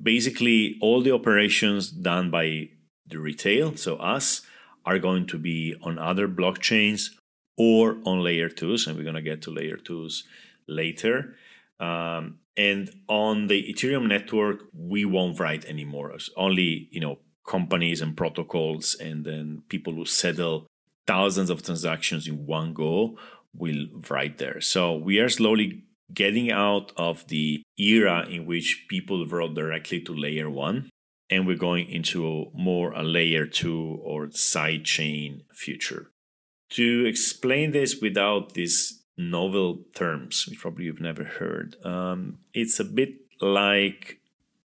basically, 0.00 0.78
all 0.80 1.02
the 1.02 1.12
operations 1.12 1.90
done 1.90 2.30
by 2.30 2.70
the 3.06 3.18
retail, 3.18 3.76
so 3.76 3.96
us, 3.96 4.42
are 4.84 4.98
going 4.98 5.26
to 5.26 5.38
be 5.38 5.74
on 5.82 5.98
other 5.98 6.28
blockchains 6.28 7.10
or 7.56 7.98
on 8.04 8.22
layer 8.22 8.48
twos, 8.48 8.86
and 8.86 8.96
we're 8.96 9.02
going 9.02 9.14
to 9.14 9.22
get 9.22 9.42
to 9.42 9.50
layer 9.50 9.76
twos 9.76 10.24
later. 10.68 11.34
Um, 11.80 12.38
and 12.56 12.90
on 13.08 13.46
the 13.46 13.72
Ethereum 13.72 14.08
network, 14.08 14.64
we 14.72 15.04
won't 15.04 15.40
write 15.40 15.64
anymore. 15.64 16.12
It's 16.12 16.30
only 16.36 16.88
you 16.90 17.00
know 17.00 17.18
companies 17.46 18.00
and 18.00 18.16
protocols, 18.16 18.94
and 18.94 19.24
then 19.24 19.62
people 19.68 19.94
who 19.94 20.04
settle 20.04 20.66
thousands 21.06 21.50
of 21.50 21.62
transactions 21.62 22.28
in 22.28 22.46
one 22.46 22.72
go 22.72 23.18
will 23.54 23.86
write 24.08 24.38
there. 24.38 24.60
So 24.60 24.94
we 24.94 25.18
are 25.18 25.28
slowly 25.28 25.84
getting 26.12 26.50
out 26.50 26.92
of 26.96 27.26
the 27.28 27.62
era 27.78 28.26
in 28.28 28.46
which 28.46 28.86
people 28.88 29.26
wrote 29.26 29.54
directly 29.54 30.00
to 30.02 30.14
layer 30.14 30.50
one, 30.50 30.90
and 31.30 31.46
we're 31.46 31.56
going 31.56 31.88
into 31.88 32.50
more 32.54 32.92
a 32.92 33.02
layer 33.02 33.46
two 33.46 33.98
or 34.02 34.30
side 34.30 34.84
chain 34.84 35.42
future. 35.52 36.10
To 36.70 37.04
explain 37.06 37.72
this 37.72 38.00
without 38.00 38.54
this 38.54 39.01
novel 39.30 39.80
terms, 39.94 40.46
which 40.46 40.60
probably 40.60 40.84
you've 40.84 41.00
never 41.00 41.24
heard. 41.24 41.76
Um, 41.84 42.38
it's 42.52 42.78
a 42.80 42.84
bit 42.84 43.14
like 43.40 44.18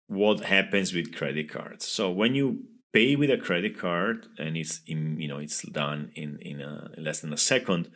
what 0.06 0.40
happens 0.40 0.92
with 0.92 1.14
credit 1.14 1.50
cards. 1.50 1.86
So 1.86 2.10
when 2.10 2.34
you 2.34 2.64
pay 2.92 3.16
with 3.16 3.30
a 3.30 3.38
credit 3.38 3.78
card 3.78 4.26
and 4.38 4.56
it's 4.56 4.80
in, 4.86 5.20
you 5.20 5.28
know 5.28 5.38
it's 5.38 5.62
done 5.62 6.10
in 6.14 6.38
in, 6.40 6.60
a, 6.60 6.90
in 6.96 7.04
less 7.04 7.20
than 7.20 7.32
a 7.32 7.38
second, 7.38 7.90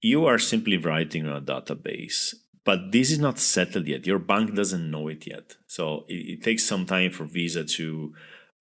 you 0.00 0.26
are 0.26 0.38
simply 0.38 0.76
writing 0.76 1.26
on 1.26 1.36
a 1.36 1.40
database. 1.40 2.34
But 2.64 2.90
this 2.90 3.12
is 3.12 3.20
not 3.20 3.38
settled 3.38 3.86
yet. 3.86 4.06
Your 4.06 4.18
bank 4.18 4.54
doesn't 4.54 4.90
know 4.90 5.06
it 5.06 5.24
yet. 5.26 5.54
So 5.68 6.04
it, 6.08 6.14
it 6.14 6.42
takes 6.42 6.64
some 6.64 6.84
time 6.84 7.12
for 7.12 7.24
Visa 7.24 7.64
to 7.64 8.12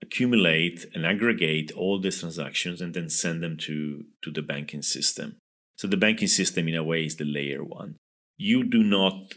accumulate 0.01 0.85
and 0.93 1.05
aggregate 1.05 1.71
all 1.71 1.99
these 1.99 2.19
transactions 2.19 2.81
and 2.81 2.93
then 2.93 3.09
send 3.09 3.41
them 3.41 3.57
to 3.57 4.05
to 4.21 4.31
the 4.31 4.41
banking 4.41 4.81
system. 4.81 5.37
So 5.75 5.87
the 5.87 5.97
banking 5.97 6.27
system, 6.27 6.67
in 6.67 6.75
a 6.75 6.83
way, 6.83 7.05
is 7.05 7.17
the 7.17 7.25
layer 7.25 7.63
one. 7.63 7.95
You 8.37 8.63
do 8.63 8.83
not 8.83 9.33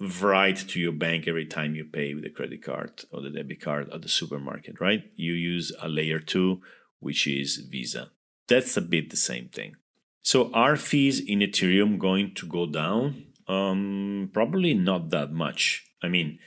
write 0.00 0.56
to 0.68 0.80
your 0.80 0.92
bank 0.92 1.28
every 1.28 1.46
time 1.46 1.74
you 1.74 1.84
pay 1.84 2.14
with 2.14 2.24
a 2.24 2.30
credit 2.30 2.62
card 2.62 3.04
or 3.12 3.20
the 3.20 3.30
debit 3.30 3.60
card 3.60 3.90
at 3.92 4.02
the 4.02 4.08
supermarket, 4.08 4.80
right? 4.80 5.04
You 5.14 5.32
use 5.32 5.72
a 5.80 5.88
layer 5.88 6.18
two, 6.18 6.60
which 6.98 7.26
is 7.26 7.56
Visa. 7.56 8.10
That's 8.48 8.76
a 8.76 8.80
bit 8.80 9.10
the 9.10 9.16
same 9.16 9.48
thing. 9.48 9.76
So 10.22 10.50
are 10.52 10.76
fees 10.76 11.20
in 11.20 11.40
Ethereum 11.40 11.98
going 11.98 12.34
to 12.34 12.46
go 12.46 12.66
down? 12.66 13.26
Um, 13.48 14.30
probably 14.32 14.74
not 14.74 15.10
that 15.10 15.32
much. 15.32 15.84
I 16.02 16.08
mean, 16.08 16.38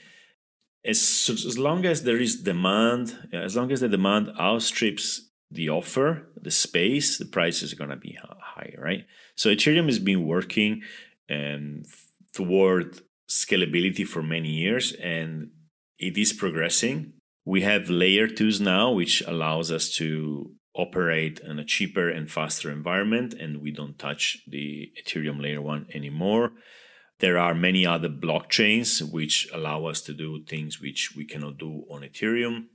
as, 0.84 0.98
as 1.28 1.58
long 1.58 1.84
as 1.84 2.02
there 2.02 2.16
is 2.18 2.42
demand, 2.42 3.28
as 3.32 3.56
long 3.56 3.72
as 3.72 3.80
the 3.80 3.88
demand 3.88 4.30
outstrips 4.38 5.30
the 5.50 5.68
offer, 5.68 6.28
the 6.40 6.50
space, 6.50 7.18
the 7.18 7.26
price 7.26 7.62
is 7.62 7.74
going 7.74 7.90
to 7.90 7.96
be 7.96 8.18
right? 8.78 9.04
So 9.34 9.50
Ethereum 9.50 9.86
has 9.86 9.98
been 9.98 10.26
working 10.26 10.82
um, 11.30 11.82
toward 12.32 13.00
scalability 13.28 14.06
for 14.06 14.22
many 14.22 14.50
years 14.50 14.92
and 14.92 15.50
it 15.98 16.16
is 16.16 16.32
progressing. 16.32 17.14
We 17.44 17.62
have 17.62 17.88
layer 17.88 18.26
twos 18.26 18.60
now, 18.60 18.90
which 18.90 19.22
allows 19.26 19.70
us 19.70 19.90
to 19.96 20.52
operate 20.74 21.40
in 21.40 21.58
a 21.58 21.64
cheaper 21.64 22.08
and 22.08 22.30
faster 22.30 22.70
environment, 22.70 23.32
and 23.32 23.62
we 23.62 23.70
don't 23.70 23.98
touch 23.98 24.38
the 24.46 24.92
Ethereum 25.00 25.40
layer 25.40 25.62
one 25.62 25.86
anymore. 25.94 26.52
There 27.20 27.38
are 27.38 27.54
many 27.54 27.86
other 27.86 28.10
blockchains 28.10 29.00
which 29.10 29.48
allow 29.54 29.86
us 29.86 30.02
to 30.02 30.12
do 30.12 30.44
things 30.44 30.80
which 30.80 31.14
we 31.16 31.24
cannot 31.24 31.56
do 31.56 31.84
on 31.90 32.02
Ethereum. 32.02 32.66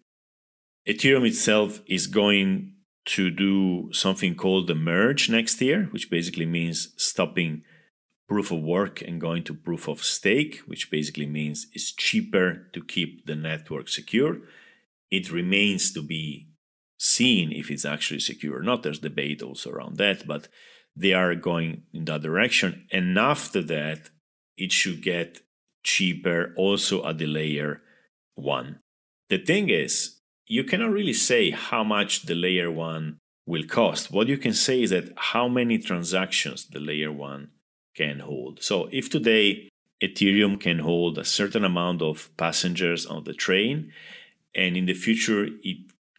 Ethereum 0.87 1.27
itself 1.27 1.81
is 1.85 2.07
going 2.07 2.73
to 3.05 3.31
do 3.31 3.91
something 3.91 4.35
called 4.35 4.67
the 4.67 4.75
merge 4.75 5.29
next 5.29 5.61
year, 5.61 5.85
which 5.91 6.09
basically 6.09 6.45
means 6.45 6.93
stopping 6.97 7.63
proof 8.27 8.51
of 8.51 8.61
work 8.61 9.01
and 9.01 9.19
going 9.19 9.43
to 9.43 9.53
proof 9.53 9.87
of 9.87 10.03
stake, 10.03 10.61
which 10.65 10.89
basically 10.89 11.25
means 11.25 11.67
it's 11.73 11.91
cheaper 11.91 12.69
to 12.73 12.83
keep 12.83 13.25
the 13.25 13.35
network 13.35 13.89
secure. 13.89 14.37
It 15.09 15.31
remains 15.31 15.91
to 15.93 16.01
be 16.01 16.47
seen 16.97 17.51
if 17.51 17.69
it's 17.69 17.83
actually 17.83 18.21
secure 18.21 18.59
or 18.59 18.63
not. 18.63 18.83
There's 18.83 18.99
debate 18.99 19.41
also 19.41 19.71
around 19.71 19.97
that, 19.97 20.25
but 20.25 20.47
they 20.95 21.13
are 21.13 21.35
going 21.35 21.83
in 21.93 22.05
that 22.05 22.21
direction. 22.21 22.87
And 22.91 23.17
after 23.17 23.61
that, 23.63 24.09
it 24.55 24.71
should 24.71 25.01
get 25.01 25.41
cheaper 25.83 26.53
also 26.55 27.05
at 27.05 27.17
the 27.17 27.25
layer 27.25 27.81
one. 28.35 28.79
The 29.29 29.39
thing 29.39 29.69
is, 29.69 30.20
you 30.51 30.65
cannot 30.65 30.91
really 30.91 31.13
say 31.13 31.49
how 31.51 31.81
much 31.81 32.23
the 32.23 32.35
layer 32.35 32.69
one 32.69 33.17
will 33.45 33.63
cost. 33.63 34.11
What 34.11 34.27
you 34.27 34.37
can 34.37 34.51
say 34.51 34.83
is 34.83 34.89
that 34.89 35.13
how 35.15 35.47
many 35.47 35.77
transactions 35.77 36.65
the 36.65 36.81
layer 36.81 37.09
one 37.09 37.51
can 37.95 38.19
hold. 38.19 38.61
So 38.61 38.89
if 38.91 39.09
today 39.09 39.69
Ethereum 40.03 40.59
can 40.59 40.79
hold 40.79 41.17
a 41.17 41.23
certain 41.23 41.63
amount 41.63 42.01
of 42.01 42.35
passengers 42.35 43.05
on 43.05 43.23
the 43.23 43.33
train, 43.33 43.93
and 44.53 44.75
in 44.75 44.87
the 44.87 44.93
future 44.93 45.47
it 45.63 45.77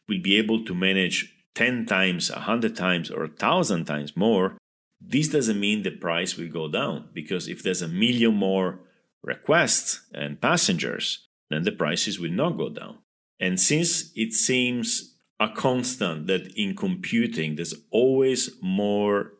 will 0.08 0.22
be 0.22 0.38
able 0.38 0.64
to 0.64 0.74
manage 0.74 1.34
10 1.54 1.84
times, 1.84 2.30
100 2.30 2.74
times, 2.74 3.10
or 3.10 3.24
1,000 3.24 3.84
times 3.84 4.16
more, 4.16 4.56
this 4.98 5.28
doesn't 5.28 5.60
mean 5.60 5.82
the 5.82 5.90
price 5.90 6.38
will 6.38 6.48
go 6.48 6.68
down 6.68 7.10
because 7.12 7.48
if 7.48 7.62
there's 7.62 7.82
a 7.82 7.88
million 7.88 8.32
more 8.32 8.80
requests 9.22 10.00
and 10.14 10.40
passengers, 10.40 11.28
then 11.50 11.64
the 11.64 11.72
prices 11.72 12.18
will 12.18 12.30
not 12.30 12.56
go 12.56 12.70
down. 12.70 13.01
And 13.42 13.58
since 13.58 14.12
it 14.14 14.32
seems 14.32 15.16
a 15.40 15.48
constant 15.48 16.28
that 16.28 16.52
in 16.56 16.76
computing 16.76 17.56
there's 17.56 17.74
always 17.90 18.50
more 18.62 19.32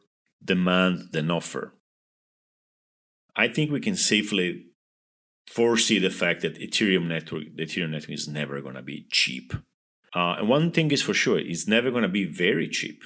demand 0.44 1.12
than 1.12 1.30
offer, 1.30 1.72
I 3.36 3.46
think 3.46 3.70
we 3.70 3.78
can 3.78 3.94
safely 3.94 4.66
foresee 5.48 6.00
the 6.00 6.10
fact 6.10 6.42
that 6.42 6.58
Ethereum 6.58 7.06
network, 7.06 7.44
the 7.54 7.64
Ethereum 7.64 7.90
network 7.90 8.10
is 8.10 8.26
never 8.26 8.60
going 8.60 8.74
to 8.74 8.82
be 8.82 9.06
cheap. 9.12 9.54
Uh, 10.14 10.34
and 10.38 10.48
one 10.48 10.72
thing 10.72 10.90
is 10.90 11.00
for 11.00 11.14
sure, 11.14 11.38
it's 11.38 11.68
never 11.68 11.92
going 11.92 12.02
to 12.02 12.08
be 12.08 12.24
very 12.24 12.68
cheap. 12.68 13.04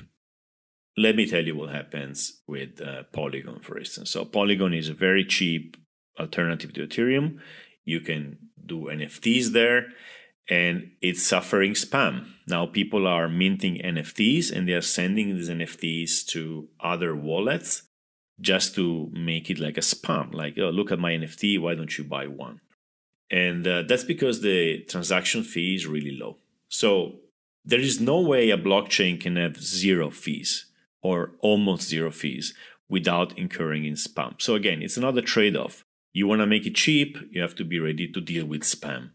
Let 0.96 1.14
me 1.14 1.26
tell 1.26 1.44
you 1.44 1.56
what 1.56 1.74
happens 1.74 2.40
with 2.46 2.80
uh, 2.80 3.02
Polygon, 3.12 3.60
for 3.60 3.78
instance. 3.78 4.10
So 4.10 4.24
Polygon 4.24 4.72
is 4.72 4.88
a 4.88 4.94
very 4.94 5.26
cheap 5.26 5.76
alternative 6.18 6.72
to 6.72 6.86
Ethereum. 6.86 7.38
You 7.84 8.00
can 8.00 8.38
do 8.64 8.84
NFTs 8.90 9.52
there 9.52 9.88
and 10.48 10.92
it's 11.00 11.26
suffering 11.26 11.72
spam. 11.72 12.26
Now 12.46 12.66
people 12.66 13.06
are 13.06 13.28
minting 13.28 13.78
NFTs 13.78 14.52
and 14.52 14.68
they 14.68 14.74
are 14.74 14.82
sending 14.82 15.34
these 15.34 15.48
NFTs 15.48 16.26
to 16.28 16.68
other 16.80 17.14
wallets 17.16 17.82
just 18.40 18.74
to 18.74 19.10
make 19.12 19.50
it 19.50 19.58
like 19.58 19.76
a 19.76 19.80
spam. 19.80 20.32
Like, 20.32 20.58
oh, 20.58 20.70
look 20.70 20.92
at 20.92 20.98
my 20.98 21.12
NFT, 21.12 21.60
why 21.60 21.74
don't 21.74 21.96
you 21.96 22.04
buy 22.04 22.26
one? 22.26 22.60
And 23.30 23.66
uh, 23.66 23.82
that's 23.88 24.04
because 24.04 24.40
the 24.40 24.84
transaction 24.88 25.42
fee 25.42 25.74
is 25.74 25.86
really 25.86 26.16
low. 26.16 26.38
So 26.68 27.16
there 27.64 27.80
is 27.80 28.00
no 28.00 28.20
way 28.20 28.50
a 28.50 28.58
blockchain 28.58 29.20
can 29.20 29.36
have 29.36 29.60
zero 29.60 30.10
fees 30.10 30.66
or 31.02 31.32
almost 31.40 31.88
zero 31.88 32.10
fees 32.10 32.54
without 32.88 33.36
incurring 33.36 33.84
in 33.84 33.94
spam. 33.94 34.40
So 34.40 34.54
again, 34.54 34.82
it's 34.82 34.96
another 34.96 35.22
trade 35.22 35.56
off. 35.56 35.84
You 36.12 36.28
want 36.28 36.40
to 36.40 36.46
make 36.46 36.66
it 36.66 36.76
cheap, 36.76 37.18
you 37.30 37.42
have 37.42 37.56
to 37.56 37.64
be 37.64 37.80
ready 37.80 38.10
to 38.12 38.20
deal 38.20 38.46
with 38.46 38.62
spam. 38.62 39.10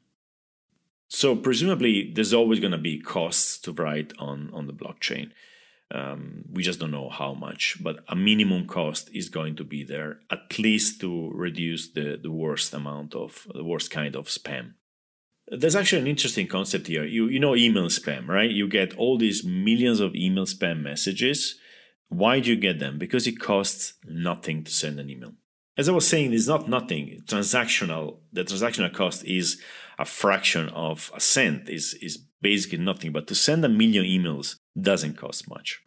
So 1.13 1.35
presumably, 1.35 2.09
there's 2.09 2.33
always 2.33 2.61
going 2.61 2.71
to 2.71 2.77
be 2.77 2.97
costs 2.97 3.59
to 3.59 3.73
write 3.73 4.13
on 4.17 4.49
on 4.53 4.67
the 4.67 4.73
blockchain. 4.73 5.31
Um, 5.93 6.45
we 6.49 6.63
just 6.63 6.79
don't 6.79 6.91
know 6.91 7.09
how 7.09 7.33
much, 7.33 7.75
but 7.81 7.99
a 8.07 8.15
minimum 8.15 8.65
cost 8.65 9.09
is 9.13 9.27
going 9.27 9.57
to 9.57 9.65
be 9.65 9.83
there, 9.83 10.21
at 10.29 10.57
least 10.57 11.01
to 11.01 11.29
reduce 11.35 11.91
the, 11.91 12.17
the 12.23 12.31
worst 12.31 12.73
amount 12.73 13.13
of 13.13 13.45
the 13.53 13.65
worst 13.65 13.91
kind 13.91 14.15
of 14.15 14.27
spam. 14.27 14.75
There's 15.49 15.75
actually 15.75 16.03
an 16.03 16.07
interesting 16.07 16.47
concept 16.47 16.87
here. 16.87 17.03
You 17.03 17.27
you 17.27 17.41
know 17.41 17.57
email 17.57 17.89
spam, 17.89 18.29
right? 18.29 18.49
You 18.49 18.69
get 18.69 18.95
all 18.95 19.17
these 19.17 19.43
millions 19.43 19.99
of 19.99 20.15
email 20.15 20.45
spam 20.45 20.81
messages. 20.81 21.59
Why 22.07 22.39
do 22.39 22.49
you 22.49 22.55
get 22.55 22.79
them? 22.79 22.97
Because 22.97 23.27
it 23.27 23.37
costs 23.37 23.95
nothing 24.05 24.63
to 24.63 24.71
send 24.71 24.97
an 24.97 25.09
email. 25.09 25.33
As 25.81 25.89
I 25.89 25.93
was 25.93 26.07
saying, 26.07 26.31
it's 26.31 26.47
not 26.47 26.69
nothing. 26.69 27.23
Transactional, 27.25 28.17
the 28.31 28.43
transactional 28.43 28.93
cost 28.93 29.25
is 29.25 29.59
a 29.97 30.05
fraction 30.05 30.69
of 30.69 31.09
a 31.15 31.19
cent 31.19 31.69
is, 31.69 31.95
is 31.95 32.19
basically 32.39 32.77
nothing. 32.77 33.11
But 33.11 33.25
to 33.29 33.33
send 33.33 33.65
a 33.65 33.69
million 33.69 34.05
emails 34.05 34.57
doesn't 34.79 35.17
cost 35.17 35.49
much. 35.49 35.81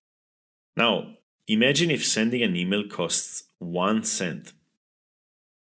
Now, 0.76 1.14
imagine 1.46 1.92
if 1.92 2.04
sending 2.04 2.42
an 2.42 2.56
email 2.56 2.88
costs 2.88 3.44
one 3.60 4.02
cent. 4.02 4.52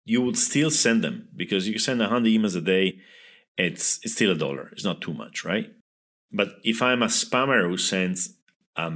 You 0.04 0.22
would 0.24 0.38
still 0.38 0.72
send 0.72 1.06
them 1.06 1.30
because 1.34 1.70
you 1.70 1.80
send 1.80 2.02
100 2.02 2.28
emails 2.28 2.58
a 2.58 2.62
day, 2.76 3.00
it's, 3.58 4.02
it's 4.04 4.16
still 4.16 4.32
a 4.32 4.38
dollar. 4.38 4.68
It's 4.74 4.84
not 4.84 5.00
too 5.00 5.13
much, 5.13 5.46
right? 5.46 5.72
But 6.34 6.50
if 6.66 6.82
I'm 6.82 7.02
a 7.02 7.08
spammer 7.08 7.66
who 7.66 7.78
sends 7.78 8.34
a 8.76 8.92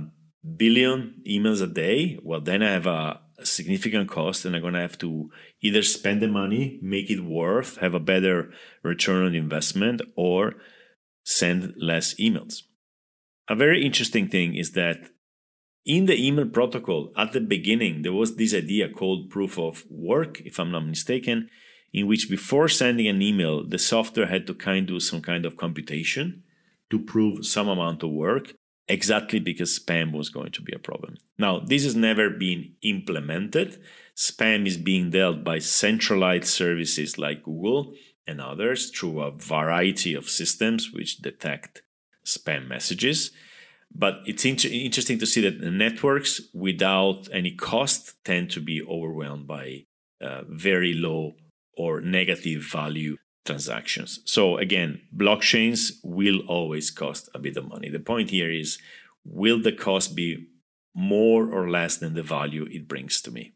billion 0.58 1.22
emails 1.26 1.62
a 1.62 1.68
day, 1.68 2.20
well, 2.22 2.42
then 2.42 2.62
I 2.62 2.72
have 2.74 2.86
a, 2.86 3.22
a 3.42 3.46
significant 3.46 4.10
cost 4.10 4.46
and 4.46 4.56
I'm 4.56 4.62
going 4.62 4.74
to 4.74 4.82
have 4.82 4.98
to 5.00 5.30
either 5.62 5.84
spend 5.84 6.22
the 6.22 6.28
money, 6.28 6.80
make 6.82 7.10
it 7.10 7.22
worth, 7.22 7.78
have 7.78 7.94
a 7.94 8.00
better 8.00 8.52
return 8.84 9.26
on 9.26 9.36
investment, 9.36 10.02
or 10.16 10.56
send 11.24 11.74
less 11.78 12.14
emails. 12.16 12.64
A 13.48 13.56
very 13.56 13.86
interesting 13.86 14.28
thing 14.28 14.56
is 14.56 14.72
that 14.72 14.98
in 15.86 16.06
the 16.06 16.26
email 16.26 16.46
protocol 16.46 17.12
at 17.18 17.34
the 17.34 17.42
beginning, 17.42 18.04
there 18.04 18.14
was 18.14 18.36
this 18.36 18.54
idea 18.54 18.90
called 18.90 19.30
proof 19.30 19.58
of 19.58 19.84
work, 19.90 20.42
if 20.42 20.60
I'm 20.60 20.72
not 20.72 20.86
mistaken, 20.86 21.50
in 21.94 22.08
which 22.08 22.30
before 22.30 22.70
sending 22.70 23.08
an 23.08 23.22
email, 23.22 23.68
the 23.68 23.80
software 23.80 24.28
had 24.28 24.48
to 24.48 24.54
kind 24.54 24.84
of 24.84 24.96
do 24.96 25.00
some 25.00 25.22
kind 25.22 25.46
of 25.46 25.58
computation 25.58 26.44
to 26.90 27.00
prove 27.00 27.46
some 27.46 27.68
amount 27.68 28.04
of 28.04 28.12
work 28.12 28.54
exactly 28.92 29.40
because 29.40 29.80
spam 29.80 30.12
was 30.12 30.30
going 30.30 30.52
to 30.52 30.62
be 30.62 30.74
a 30.74 30.80
problem. 30.80 31.18
Now, 31.38 31.60
this 31.60 31.84
has 31.84 31.96
never 31.96 32.30
been 32.30 32.74
implemented. 32.84 33.82
Spam 34.16 34.68
is 34.68 34.78
being 34.78 35.10
dealt 35.12 35.44
by 35.44 35.60
centralized 35.60 36.48
services 36.48 37.18
like 37.18 37.44
Google 37.44 37.94
and 38.28 38.42
others 38.42 38.90
through 38.92 39.22
a 39.22 39.32
variety 39.32 40.14
of 40.14 40.30
systems 40.30 40.92
which 40.94 41.18
detect 41.18 41.84
spam 42.26 42.68
messages. 42.68 43.32
But 43.94 44.20
it's 44.26 44.46
inter- 44.46 44.70
interesting 44.72 45.20
to 45.20 45.26
see 45.26 45.42
that 45.42 45.60
the 45.62 45.72
networks 45.72 46.42
without 46.54 47.28
any 47.32 47.52
cost 47.52 48.24
tend 48.24 48.52
to 48.52 48.62
be 48.62 48.82
overwhelmed 48.82 49.48
by 49.48 49.86
uh, 50.22 50.44
very 50.48 50.94
low 50.94 51.36
or 51.76 52.02
negative 52.02 52.64
value 52.64 53.18
transactions. 53.46 54.20
So 54.26 54.58
again, 54.58 55.02
blockchains 55.16 55.94
will 56.04 56.40
always 56.48 56.92
cost 56.92 57.30
a 57.34 57.40
bit 57.40 57.58
of 57.58 57.68
money. 57.68 57.90
The 57.90 58.00
point 58.00 58.30
here 58.30 58.52
is 58.52 58.78
will 59.26 59.62
the 59.62 59.72
cost 59.72 60.16
be 60.16 60.48
more 60.94 61.48
or 61.48 61.70
less 61.70 61.98
than 61.98 62.14
the 62.14 62.24
value 62.24 62.68
it 62.70 62.88
brings 62.88 63.22
to 63.22 63.32
me? 63.32 63.54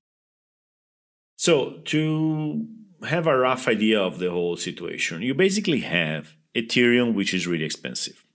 So 1.35 1.81
to 1.85 2.65
have 3.07 3.27
a 3.27 3.37
rough 3.37 3.67
idea 3.67 4.01
of 4.01 4.19
the 4.19 4.31
whole 4.31 4.57
situation, 4.57 5.21
you 5.21 5.33
basically 5.33 5.81
have 5.81 6.35
Ethereum, 6.55 7.13
which 7.13 7.33
is 7.33 7.45
really 7.45 7.65
expensive. 7.65 8.25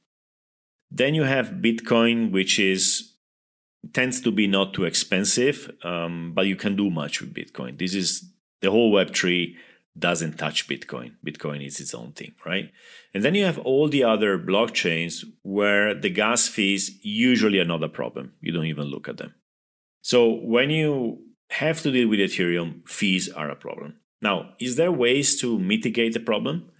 Then 0.91 1.15
you 1.15 1.23
have 1.23 1.61
Bitcoin, 1.63 2.31
which 2.31 2.59
is 2.59 3.15
tends 3.95 4.21
to 4.21 4.31
be 4.31 4.47
not 4.47 4.75
too 4.75 4.85
expensive, 4.85 5.71
um, 5.83 6.33
but 6.35 6.47
you 6.47 6.55
can 6.55 6.77
do 6.77 6.91
much 6.91 7.21
with 7.21 7.33
Bitcoin. 7.33 7.79
This 7.79 7.95
is 7.95 8.31
the 8.61 8.71
whole 8.71 8.93
Web3 8.93 9.55
doesn't 9.99 10.39
touch 10.39 10.69
Bitcoin. 10.69 11.13
Bitcoin 11.25 11.67
is 11.67 11.81
its 11.81 11.95
own 11.95 12.13
thing, 12.13 12.35
right? 12.47 12.71
And 13.13 13.25
then 13.25 13.35
you 13.35 13.45
have 13.45 13.59
all 13.59 13.89
the 13.89 14.05
other 14.05 14.39
blockchains 14.39 15.25
where 15.43 15.95
the 15.95 16.11
gas 16.11 16.49
fees 16.49 16.99
usually 17.03 17.59
are 17.59 17.65
not 17.65 17.83
a 17.83 17.89
problem. 17.89 18.33
You 18.41 18.53
don't 18.53 18.67
even 18.67 18.87
look 18.87 19.09
at 19.09 19.19
them. 19.19 19.35
So 20.03 20.29
when 20.29 20.71
you 20.71 21.19
have 21.51 21.83
to 21.83 21.91
deal 21.91 22.09
with 22.09 22.21
Ethereum, 22.21 22.89
fees 22.89 23.29
are 23.29 23.51
a 23.51 23.57
problem. 23.57 23.97
Now, 24.23 24.51
is 24.59 24.77
there 24.77 24.93
ways 24.93 25.41
to 25.41 25.59
mitigate 25.59 26.15
the 26.15 26.21
problem? 26.21 26.71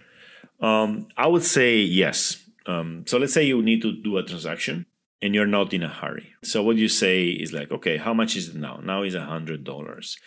Um, 0.61 1.07
I 1.17 1.27
would 1.27 1.43
say 1.43 1.77
yes. 1.77 2.37
Um, 2.65 3.03
so 3.07 3.17
let's 3.17 3.33
say 3.33 3.43
you 3.43 3.61
need 3.61 3.81
to 3.81 3.91
do 3.91 4.17
a 4.17 4.23
transaction 4.23 4.85
and 5.21 5.35
you're 5.35 5.47
not 5.47 5.73
in 5.73 5.83
a 5.83 5.87
hurry. 5.87 6.33
So 6.43 6.63
what 6.63 6.77
you 6.77 6.87
say 6.87 7.25
is 7.27 7.53
like, 7.53 7.71
okay, 7.71 7.97
how 7.97 8.13
much 8.13 8.35
is 8.35 8.49
it 8.49 8.55
now? 8.55 8.79
Now 8.83 9.03
is 9.03 9.15
a 9.15 9.25
hundred 9.25 9.63
dollars. 9.63 10.17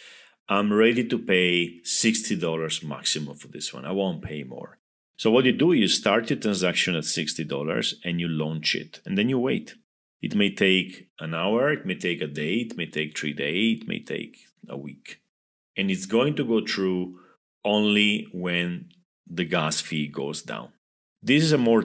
I'm 0.48 0.72
ready 0.72 1.04
to 1.08 1.18
pay 1.18 1.82
sixty 1.84 2.36
dollars 2.36 2.82
maximum 2.82 3.36
for 3.36 3.48
this 3.48 3.72
one. 3.72 3.86
I 3.86 3.92
won't 3.92 4.22
pay 4.22 4.44
more. 4.44 4.78
So 5.16 5.30
what 5.30 5.46
you 5.46 5.52
do, 5.52 5.72
you 5.72 5.88
start 5.88 6.28
your 6.28 6.38
transaction 6.38 6.94
at 6.96 7.04
sixty 7.04 7.44
dollars 7.44 7.94
and 8.04 8.20
you 8.20 8.28
launch 8.28 8.74
it, 8.74 9.00
and 9.06 9.16
then 9.16 9.28
you 9.30 9.38
wait. 9.38 9.74
It 10.20 10.34
may 10.34 10.50
take 10.50 11.08
an 11.20 11.34
hour, 11.34 11.72
it 11.72 11.86
may 11.86 11.94
take 11.94 12.20
a 12.20 12.26
day, 12.26 12.56
it 12.56 12.76
may 12.76 12.86
take 12.86 13.16
three 13.16 13.32
days, 13.32 13.80
it 13.80 13.88
may 13.88 14.00
take 14.00 14.36
a 14.68 14.76
week, 14.76 15.20
and 15.76 15.90
it's 15.90 16.06
going 16.06 16.34
to 16.36 16.44
go 16.44 16.64
through 16.64 17.18
only 17.64 18.26
when 18.32 18.90
the 19.26 19.44
gas 19.44 19.80
fee 19.80 20.08
goes 20.08 20.42
down. 20.42 20.72
This 21.22 21.42
is 21.42 21.52
a 21.52 21.58
more 21.58 21.84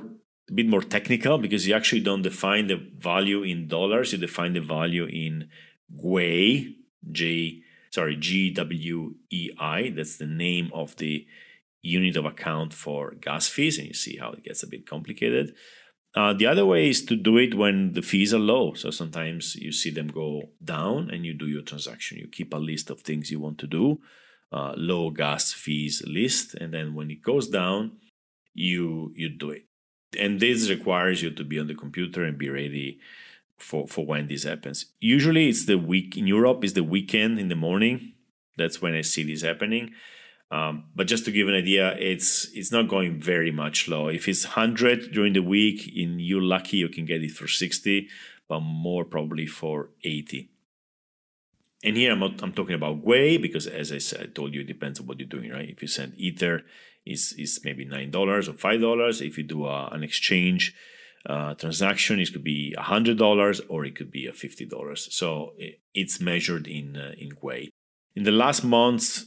a 0.50 0.54
bit 0.54 0.68
more 0.68 0.82
technical 0.82 1.38
because 1.38 1.66
you 1.66 1.76
actually 1.76 2.02
don't 2.02 2.24
define 2.24 2.68
the 2.68 2.76
value 2.98 3.42
in 3.44 3.70
dollars, 3.70 4.12
you 4.12 4.18
define 4.18 4.54
the 4.54 4.62
value 4.62 5.06
in 5.06 5.50
GWEI, 5.96 6.76
J 7.10 7.62
sorry, 7.92 8.16
G 8.16 8.52
W 8.52 9.16
E 9.32 9.52
I. 9.60 9.92
That's 9.96 10.18
the 10.18 10.28
name 10.28 10.72
of 10.74 10.96
the 10.98 11.26
unit 11.82 12.16
of 12.18 12.26
account 12.26 12.74
for 12.74 13.12
gas 13.12 13.48
fees, 13.48 13.78
and 13.78 13.88
you 13.88 13.94
see 13.94 14.18
how 14.18 14.32
it 14.32 14.44
gets 14.44 14.64
a 14.64 14.68
bit 14.68 14.88
complicated. 14.88 15.56
Uh, 16.16 16.34
the 16.34 16.48
other 16.48 16.66
way 16.66 16.90
is 16.90 17.06
to 17.06 17.16
do 17.16 17.38
it 17.38 17.54
when 17.54 17.94
the 17.94 18.02
fees 18.02 18.34
are 18.34 18.40
low. 18.40 18.74
So 18.74 18.90
sometimes 18.90 19.56
you 19.56 19.72
see 19.72 19.92
them 19.92 20.08
go 20.08 20.50
down 20.64 21.12
and 21.12 21.24
you 21.24 21.34
do 21.34 21.48
your 21.48 21.62
transaction. 21.62 22.18
You 22.18 22.28
keep 22.28 22.54
a 22.54 22.58
list 22.58 22.90
of 22.90 23.02
things 23.02 23.30
you 23.30 23.40
want 23.40 23.60
to 23.60 23.68
do, 23.68 24.00
uh, 24.52 24.74
low 24.76 25.12
gas 25.12 25.54
fees 25.54 26.02
list, 26.08 26.56
and 26.56 26.74
then 26.74 26.96
when 26.96 27.12
it 27.12 27.22
goes 27.22 27.48
down, 27.48 27.98
you 28.54 29.14
you 29.16 29.30
do 29.30 29.52
it 29.52 29.70
and 30.18 30.40
this 30.40 30.70
requires 30.70 31.22
you 31.22 31.32
to 31.32 31.44
be 31.44 31.60
on 31.60 31.68
the 31.68 31.76
computer 31.76 32.24
and 32.24 32.38
be 32.38 32.50
ready 32.50 33.00
for 33.60 33.88
for 33.88 34.06
when 34.06 34.28
this 34.28 34.44
happens. 34.44 34.86
Usually 35.00 35.50
it's 35.50 35.66
the 35.66 35.78
week 35.78 36.18
in 36.18 36.28
europe 36.28 36.64
is 36.64 36.74
the 36.74 36.84
weekend 36.84 37.40
in 37.40 37.50
the 37.50 37.56
morning. 37.56 38.14
That's 38.58 38.82
when 38.82 38.94
i 38.94 39.02
see 39.02 39.24
this 39.24 39.42
happening. 39.42 39.92
Um, 40.52 40.86
but 40.96 41.06
just 41.06 41.26
to 41.26 41.32
give 41.32 41.48
an 41.48 41.54
idea 41.54 41.96
it's 41.98 42.48
it's 42.54 42.72
not 42.72 42.88
going 42.88 43.22
very 43.22 43.52
much 43.52 43.88
low. 43.88 44.08
If 44.08 44.28
it's 44.28 44.46
100 44.46 45.12
during 45.12 45.34
the 45.34 45.44
week 45.44 45.92
in 45.96 46.20
you're 46.20 46.42
lucky 46.42 46.78
you 46.78 46.90
can 46.90 47.06
get 47.06 47.24
it 47.24 47.32
for 47.32 47.48
60 47.48 48.08
but 48.48 48.62
more 48.62 49.06
probably 49.06 49.46
for 49.46 49.90
80 50.04 50.50
and 51.84 51.96
here 51.96 52.12
I'm, 52.12 52.20
not, 52.20 52.42
I'm 52.42 52.52
talking 52.52 52.76
about 52.76 53.06
GWEI 53.06 53.42
because 53.42 53.66
as 53.66 53.92
I 53.94 54.00
said, 54.00 54.22
I 54.22 54.26
told 54.26 54.54
you 54.54 54.62
it 54.62 54.68
depends 54.68 55.00
on 55.00 55.08
what 55.08 55.18
you're 55.18 55.30
doing, 55.30 55.50
right? 55.50 55.70
If 55.70 55.82
you 55.82 55.88
send 55.88 56.14
Ether, 56.18 56.64
is 57.06 57.34
is 57.38 57.62
maybe 57.64 57.86
nine 57.86 58.12
dollars 58.12 58.48
or 58.50 58.54
five 58.54 58.82
dollars. 58.82 59.22
If 59.22 59.38
you 59.38 59.44
do 59.44 59.66
a, 59.66 59.88
an 59.88 60.04
exchange 60.04 60.76
uh, 61.26 61.54
transaction, 61.56 62.20
it 62.20 62.32
could 62.32 62.44
be 62.44 62.74
a 62.78 62.84
hundred 62.84 63.18
dollars 63.18 63.62
or 63.68 63.86
it 63.86 63.96
could 63.96 64.12
be 64.12 64.26
a 64.26 64.34
fifty 64.34 64.66
dollars. 64.66 65.08
So 65.12 65.54
it's 65.94 66.20
measured 66.20 66.68
in 66.68 66.96
uh, 66.96 67.14
in 67.18 67.32
GWEI. 67.32 67.70
In 68.16 68.24
the 68.24 68.32
last 68.32 68.64
months, 68.64 69.26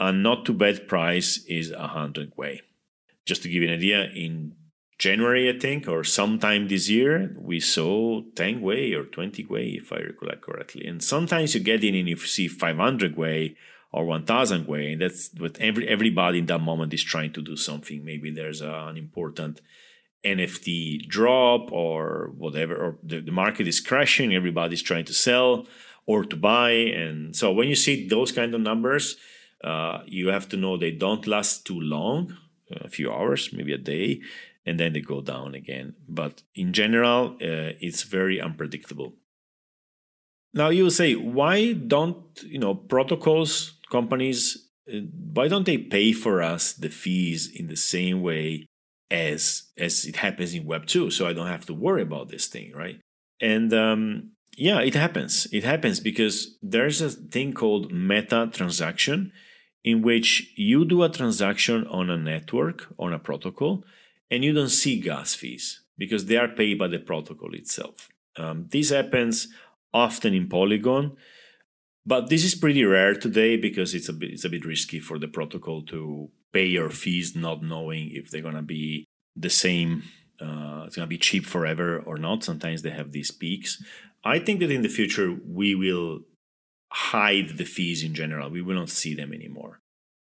a 0.00 0.12
not 0.12 0.44
too 0.44 0.54
bad 0.54 0.88
price 0.88 1.44
is 1.46 1.70
a 1.70 1.88
hundred 1.88 2.34
GWEI. 2.36 2.60
Just 3.26 3.42
to 3.42 3.48
give 3.48 3.62
you 3.62 3.68
an 3.68 3.74
idea, 3.74 4.10
in 4.14 4.54
January, 4.98 5.48
I 5.48 5.58
think, 5.58 5.86
or 5.86 6.02
sometime 6.02 6.66
this 6.66 6.88
year, 6.88 7.36
we 7.38 7.60
saw 7.60 8.22
10 8.34 8.62
GWEI 8.62 8.96
or 8.96 9.04
20 9.04 9.44
GWEI, 9.44 9.76
if 9.76 9.92
I 9.92 9.98
recollect 9.98 10.42
correctly. 10.42 10.86
And 10.86 11.02
sometimes 11.02 11.54
you 11.54 11.60
get 11.60 11.84
in 11.84 11.94
and 11.94 12.08
you 12.08 12.16
see 12.16 12.48
500 12.48 13.14
GWEI 13.14 13.54
or 13.92 14.06
1000 14.06 14.66
GWEI. 14.66 14.98
That's 14.98 15.30
what 15.38 15.58
every 15.60 15.86
everybody 15.88 16.38
in 16.38 16.46
that 16.46 16.60
moment 16.60 16.92
is 16.94 17.04
trying 17.04 17.32
to 17.34 17.42
do 17.42 17.56
something. 17.56 18.04
Maybe 18.04 18.30
there's 18.30 18.60
an 18.60 18.96
important 18.96 19.60
NFT 20.36 21.08
drop 21.08 21.72
or 21.72 22.30
whatever, 22.36 22.76
or 22.76 22.98
the, 23.02 23.20
the 23.20 23.32
market 23.32 23.66
is 23.66 23.80
crashing, 23.80 24.34
everybody's 24.34 24.82
trying 24.82 25.06
to 25.06 25.14
sell 25.14 25.66
or 26.06 26.24
to 26.24 26.36
buy. 26.36 26.70
And 26.70 27.36
so 27.36 27.52
when 27.52 27.68
you 27.68 27.74
see 27.74 28.06
those 28.08 28.32
kind 28.32 28.54
of 28.54 28.60
numbers, 28.60 29.16
uh, 29.64 30.00
you 30.06 30.28
have 30.28 30.48
to 30.50 30.56
know 30.56 30.76
they 30.76 30.90
don't 30.90 31.26
last 31.26 31.66
too 31.66 31.80
long, 31.80 32.36
a 32.70 32.88
few 32.88 33.12
hours, 33.12 33.50
maybe 33.52 33.72
a 33.72 33.78
day, 33.78 34.20
and 34.64 34.78
then 34.78 34.92
they 34.92 35.00
go 35.00 35.20
down 35.20 35.54
again. 35.54 35.94
But 36.08 36.42
in 36.54 36.72
general, 36.72 37.34
uh, 37.34 37.76
it's 37.80 38.02
very 38.02 38.40
unpredictable. 38.40 39.14
Now 40.54 40.70
you 40.70 40.90
say, 40.90 41.14
why 41.14 41.72
don't 41.72 42.22
you 42.44 42.58
know 42.58 42.74
protocols 42.74 43.74
companies 43.90 44.68
uh, 44.92 45.00
why 45.34 45.48
don't 45.48 45.66
they 45.66 45.78
pay 45.78 46.12
for 46.12 46.42
us 46.42 46.72
the 46.72 46.88
fees 46.88 47.50
in 47.54 47.68
the 47.68 47.76
same 47.76 48.22
way 48.22 48.66
as 49.10 49.64
as 49.78 50.04
it 50.04 50.16
happens 50.16 50.54
in 50.54 50.64
web 50.64 50.86
2 50.86 51.10
so 51.10 51.26
i 51.26 51.32
don't 51.32 51.46
have 51.46 51.64
to 51.66 51.74
worry 51.74 52.02
about 52.02 52.28
this 52.28 52.46
thing 52.46 52.72
right? 52.74 53.00
And 53.40 53.72
um, 53.72 54.32
yeah 54.56 54.80
it 54.80 54.94
happens. 54.94 55.46
It 55.52 55.64
happens 55.64 56.00
because 56.00 56.58
there's 56.60 57.00
a 57.00 57.10
thing 57.10 57.52
called 57.52 57.92
meta 57.92 58.50
transaction 58.52 59.32
in 59.84 60.02
which 60.02 60.52
you 60.56 60.84
do 60.84 61.02
a 61.02 61.08
transaction 61.08 61.86
on 61.86 62.10
a 62.10 62.16
network 62.16 62.92
on 62.98 63.12
a 63.12 63.18
protocol 63.18 63.84
and 64.30 64.44
you 64.44 64.52
don't 64.52 64.68
see 64.68 65.00
gas 65.00 65.34
fees 65.34 65.82
because 65.96 66.26
they 66.26 66.36
are 66.36 66.48
paid 66.48 66.78
by 66.78 66.88
the 66.88 66.98
protocol 66.98 67.54
itself. 67.54 68.08
Um, 68.36 68.66
this 68.70 68.90
happens 68.90 69.48
often 69.94 70.34
in 70.34 70.48
polygon 70.48 71.16
but 72.04 72.28
this 72.28 72.44
is 72.44 72.54
pretty 72.54 72.84
rare 72.84 73.14
today 73.14 73.56
because 73.56 73.94
it's 73.94 74.08
a 74.08 74.12
bit 74.12 74.30
it's 74.32 74.44
a 74.44 74.48
bit 74.48 74.64
risky 74.64 75.00
for 75.00 75.18
the 75.18 75.28
protocol 75.28 75.82
to 75.82 76.30
pay 76.52 76.66
your 76.66 76.90
fees 76.90 77.34
not 77.36 77.62
knowing 77.62 78.10
if 78.12 78.30
they're 78.30 78.42
gonna 78.42 78.62
be 78.62 79.06
the 79.36 79.50
same. 79.50 80.04
Uh, 80.40 80.84
it's 80.86 80.96
gonna 80.96 81.06
be 81.06 81.18
cheap 81.18 81.46
forever 81.46 81.98
or 81.98 82.18
not. 82.18 82.44
Sometimes 82.44 82.82
they 82.82 82.90
have 82.90 83.12
these 83.12 83.30
peaks. 83.30 83.82
I 84.24 84.38
think 84.38 84.60
that 84.60 84.70
in 84.70 84.82
the 84.82 84.88
future 84.88 85.36
we 85.46 85.74
will 85.74 86.20
hide 86.90 87.56
the 87.58 87.64
fees 87.64 88.02
in 88.02 88.14
general. 88.14 88.50
We 88.50 88.62
will 88.62 88.74
not 88.74 88.90
see 88.90 89.14
them 89.14 89.32
anymore. 89.32 89.80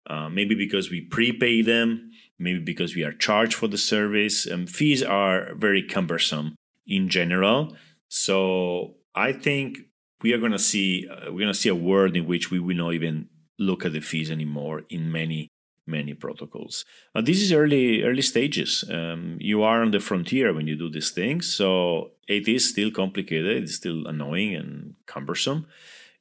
Uh, 0.09 0.29
maybe 0.29 0.55
because 0.55 0.89
we 0.89 1.01
prepay 1.01 1.61
them, 1.61 2.11
maybe 2.39 2.59
because 2.59 2.95
we 2.95 3.03
are 3.03 3.11
charged 3.11 3.55
for 3.55 3.67
the 3.67 3.77
service. 3.77 4.49
Um, 4.49 4.65
fees 4.65 5.03
are 5.03 5.53
very 5.55 5.83
cumbersome 5.83 6.55
in 6.85 7.09
general. 7.09 7.75
So 8.07 8.95
I 9.15 9.33
think 9.33 9.79
we 10.21 10.33
are 10.33 10.37
going 10.37 10.53
to 10.53 10.59
see 10.59 11.07
uh, 11.09 11.31
we're 11.31 11.39
going 11.39 11.47
to 11.47 11.53
see 11.53 11.69
a 11.69 11.75
world 11.75 12.15
in 12.15 12.25
which 12.25 12.49
we 12.51 12.59
will 12.59 12.75
not 12.75 12.93
even 12.93 13.29
look 13.59 13.85
at 13.85 13.93
the 13.93 13.99
fees 13.99 14.31
anymore 14.31 14.83
in 14.89 15.11
many 15.11 15.49
many 15.87 16.13
protocols. 16.13 16.85
This 17.15 17.41
is 17.41 17.51
early 17.51 18.03
early 18.03 18.21
stages. 18.21 18.83
Um, 18.89 19.37
you 19.39 19.63
are 19.63 19.81
on 19.81 19.91
the 19.91 19.99
frontier 19.99 20.53
when 20.53 20.67
you 20.67 20.75
do 20.75 20.89
these 20.89 21.11
things, 21.11 21.53
so 21.53 22.11
it 22.27 22.47
is 22.47 22.69
still 22.69 22.91
complicated. 22.91 23.63
It's 23.63 23.75
still 23.75 24.07
annoying 24.07 24.55
and 24.55 24.95
cumbersome. 25.05 25.67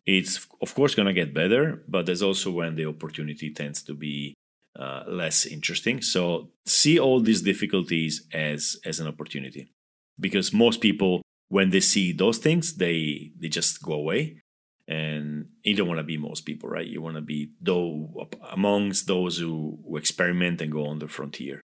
It's 0.05 0.47
of 0.63 0.75
course 0.75 0.95
going 0.95 1.07
to 1.07 1.13
get 1.13 1.35
better, 1.35 1.83
but 1.89 2.07
there's 2.07 2.23
also 2.23 2.51
when 2.51 2.77
the 2.77 2.87
opportunity 2.87 3.53
tends 3.53 3.83
to 3.85 3.95
be 3.95 4.35
uh, 4.79 5.03
less 5.09 5.47
interesting. 5.47 6.01
So 6.03 6.51
see 6.65 6.99
all 6.99 7.21
these 7.21 7.43
difficulties 7.43 8.27
as 8.33 8.77
as 8.85 9.01
an 9.01 9.09
opportunity, 9.09 9.73
because 10.19 10.53
most 10.53 10.81
people 10.81 11.23
when 11.49 11.71
they 11.71 11.81
see 11.81 12.13
those 12.13 12.39
things, 12.39 12.75
they 12.77 13.33
they 13.39 13.49
just 13.49 13.83
go 13.83 13.95
away. 13.95 14.43
And 14.89 15.49
you 15.65 15.75
don't 15.75 15.89
want 15.89 15.99
to 15.99 16.05
be 16.05 16.17
most 16.17 16.43
people, 16.43 16.69
right? 16.69 16.87
You 16.87 17.03
want 17.03 17.17
to 17.17 17.23
be 17.23 17.51
though 17.61 18.29
amongst 18.53 19.07
those 19.07 19.39
who, 19.39 19.79
who 19.85 19.97
experiment 19.97 20.61
and 20.61 20.71
go 20.71 20.87
on 20.87 21.01
the 21.01 21.09
frontier. 21.09 21.61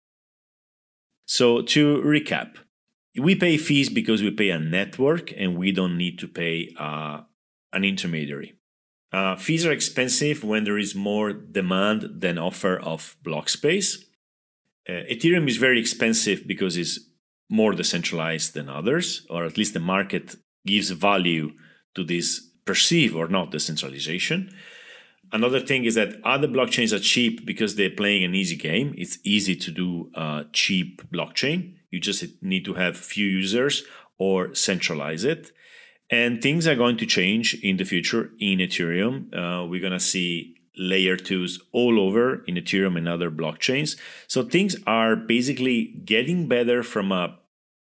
So 1.27 1.63
to 1.63 2.03
recap, 2.03 2.57
we 3.19 3.35
pay 3.35 3.57
fees 3.57 3.89
because 3.89 4.23
we 4.23 4.31
pay 4.31 4.51
a 4.51 4.59
network 4.59 5.33
and 5.37 5.57
we 5.57 5.73
don't 5.73 5.97
need 5.97 6.19
to 6.19 6.29
pay 6.29 6.75
uh, 6.79 7.23
an 7.73 7.85
intermediary. 7.85 8.55
Uh, 9.13 9.35
fees 9.37 9.65
are 9.65 9.73
expensive 9.73 10.45
when 10.45 10.65
there 10.65 10.79
is 10.79 10.95
more 10.95 11.33
demand 11.33 12.21
than 12.21 12.39
offer 12.39 12.77
of 12.79 13.17
block 13.23 13.49
space. 13.49 14.05
Uh, 14.89 15.05
Ethereum 15.11 15.49
is 15.49 15.57
very 15.57 15.81
expensive 15.81 16.47
because 16.47 16.77
it's 16.77 17.01
more 17.49 17.73
decentralized 17.73 18.55
than 18.55 18.69
others, 18.69 19.27
or 19.31 19.45
at 19.45 19.57
least 19.57 19.73
the 19.73 19.81
market 19.81 20.37
gives 20.67 20.91
value 20.91 21.53
to 21.95 22.05
this 22.05 22.51
perceived 22.67 23.15
or 23.15 23.29
not 23.29 23.51
decentralization. 23.51 24.55
Another 25.33 25.61
thing 25.61 25.85
is 25.85 25.95
that 25.95 26.21
other 26.25 26.47
blockchains 26.47 26.93
are 26.93 27.01
cheap 27.01 27.45
because 27.45 27.75
they're 27.75 27.91
playing 27.91 28.25
an 28.25 28.35
easy 28.35 28.57
game. 28.57 28.95
It's 28.97 29.19
easy 29.25 29.57
to 29.57 29.71
do 29.71 30.11
a 30.15 30.45
cheap 30.53 31.03
blockchain. 31.11 31.75
You 31.91 32.01
just 32.01 32.25
need 32.43 32.65
to 32.65 32.75
have 32.75 32.97
few 32.97 33.27
users 33.27 33.85
or 34.19 34.55
centralize 34.55 35.25
it. 35.25 35.53
And 36.11 36.41
things 36.41 36.69
are 36.69 36.77
going 36.77 36.97
to 36.99 37.07
change 37.07 37.55
in 37.63 37.77
the 37.77 37.85
future 37.85 38.31
in 38.39 38.59
Ethereum. 38.61 39.35
Uh, 39.35 39.67
we're 39.67 39.81
going 39.81 39.93
to 39.93 40.01
see 40.01 40.57
layer 40.77 41.17
twos 41.17 41.61
all 41.73 41.99
over 41.99 42.45
in 42.45 42.55
Ethereum 42.55 42.97
and 42.97 43.09
other 43.09 43.31
blockchains. 43.31 43.99
So 44.29 44.45
things 44.45 44.77
are 44.87 45.17
basically 45.17 46.01
getting 46.05 46.47
better 46.47 46.83
from 46.83 47.11
a 47.11 47.39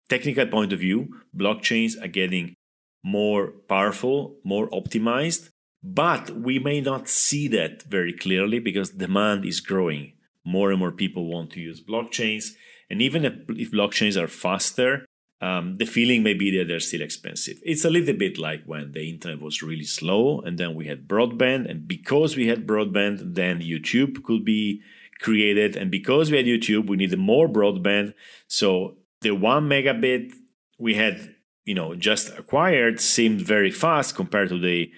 technical 0.09 0.45
point 0.45 0.71
of 0.71 0.79
view. 0.79 1.09
Blockchains 1.35 2.01
are 2.01 2.07
getting 2.07 2.55
more 3.03 3.51
powerful, 3.67 4.37
more 4.43 4.69
optimized, 4.69 5.49
but 5.83 6.29
we 6.31 6.59
may 6.59 6.79
not 6.79 7.09
see 7.09 7.47
that 7.49 7.83
very 7.83 8.13
clearly 8.13 8.59
because 8.59 8.91
demand 8.91 9.45
is 9.45 9.59
growing. 9.59 10.13
More 10.45 10.71
and 10.71 10.79
more 10.79 10.91
people 10.91 11.27
want 11.27 11.51
to 11.51 11.59
use 11.59 11.83
blockchains. 11.83 12.51
And 12.89 13.01
even 13.01 13.25
if, 13.25 13.33
if 13.49 13.71
blockchains 13.71 14.21
are 14.21 14.27
faster, 14.27 15.05
um, 15.41 15.75
the 15.75 15.85
feeling 15.85 16.23
may 16.23 16.33
be 16.33 16.57
that 16.57 16.69
they're 16.69 16.79
still 16.79 17.01
expensive. 17.01 17.57
It's 17.63 17.83
a 17.83 17.89
little 17.89 18.15
bit 18.15 18.37
like 18.37 18.63
when 18.65 18.93
the 18.93 19.09
internet 19.09 19.41
was 19.41 19.61
really 19.61 19.83
slow 19.83 20.39
and 20.39 20.57
then 20.57 20.73
we 20.73 20.87
had 20.87 21.05
broadband. 21.05 21.69
And 21.69 21.85
because 21.85 22.37
we 22.37 22.47
had 22.47 22.65
broadband, 22.65 23.35
then 23.35 23.59
YouTube 23.59 24.23
could 24.23 24.45
be 24.45 24.81
created. 25.19 25.75
And 25.75 25.91
because 25.91 26.31
we 26.31 26.37
had 26.37 26.45
YouTube, 26.45 26.87
we 26.87 26.95
needed 26.95 27.19
more 27.19 27.49
broadband. 27.49 28.13
So 28.47 28.97
the 29.19 29.31
one 29.31 29.67
megabit 29.67 30.31
we 30.79 30.93
had, 30.95 31.35
you 31.65 31.75
know, 31.75 31.95
just 31.95 32.29
acquired 32.37 32.99
seemed 32.99 33.41
very 33.41 33.71
fast 33.71 34.15
compared 34.15 34.49
to 34.49 34.59
the 34.59 34.91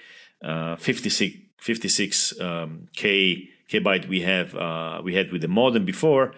uh, 0.43 0.75
56, 0.77 1.35
56 1.59 2.41
um, 2.41 2.87
K 2.95 3.49
kbyte 3.71 4.07
we 4.07 4.21
have 4.21 4.55
uh, 4.55 5.01
we 5.03 5.15
had 5.15 5.31
with 5.31 5.41
the 5.41 5.47
modem 5.47 5.85
before. 5.85 6.33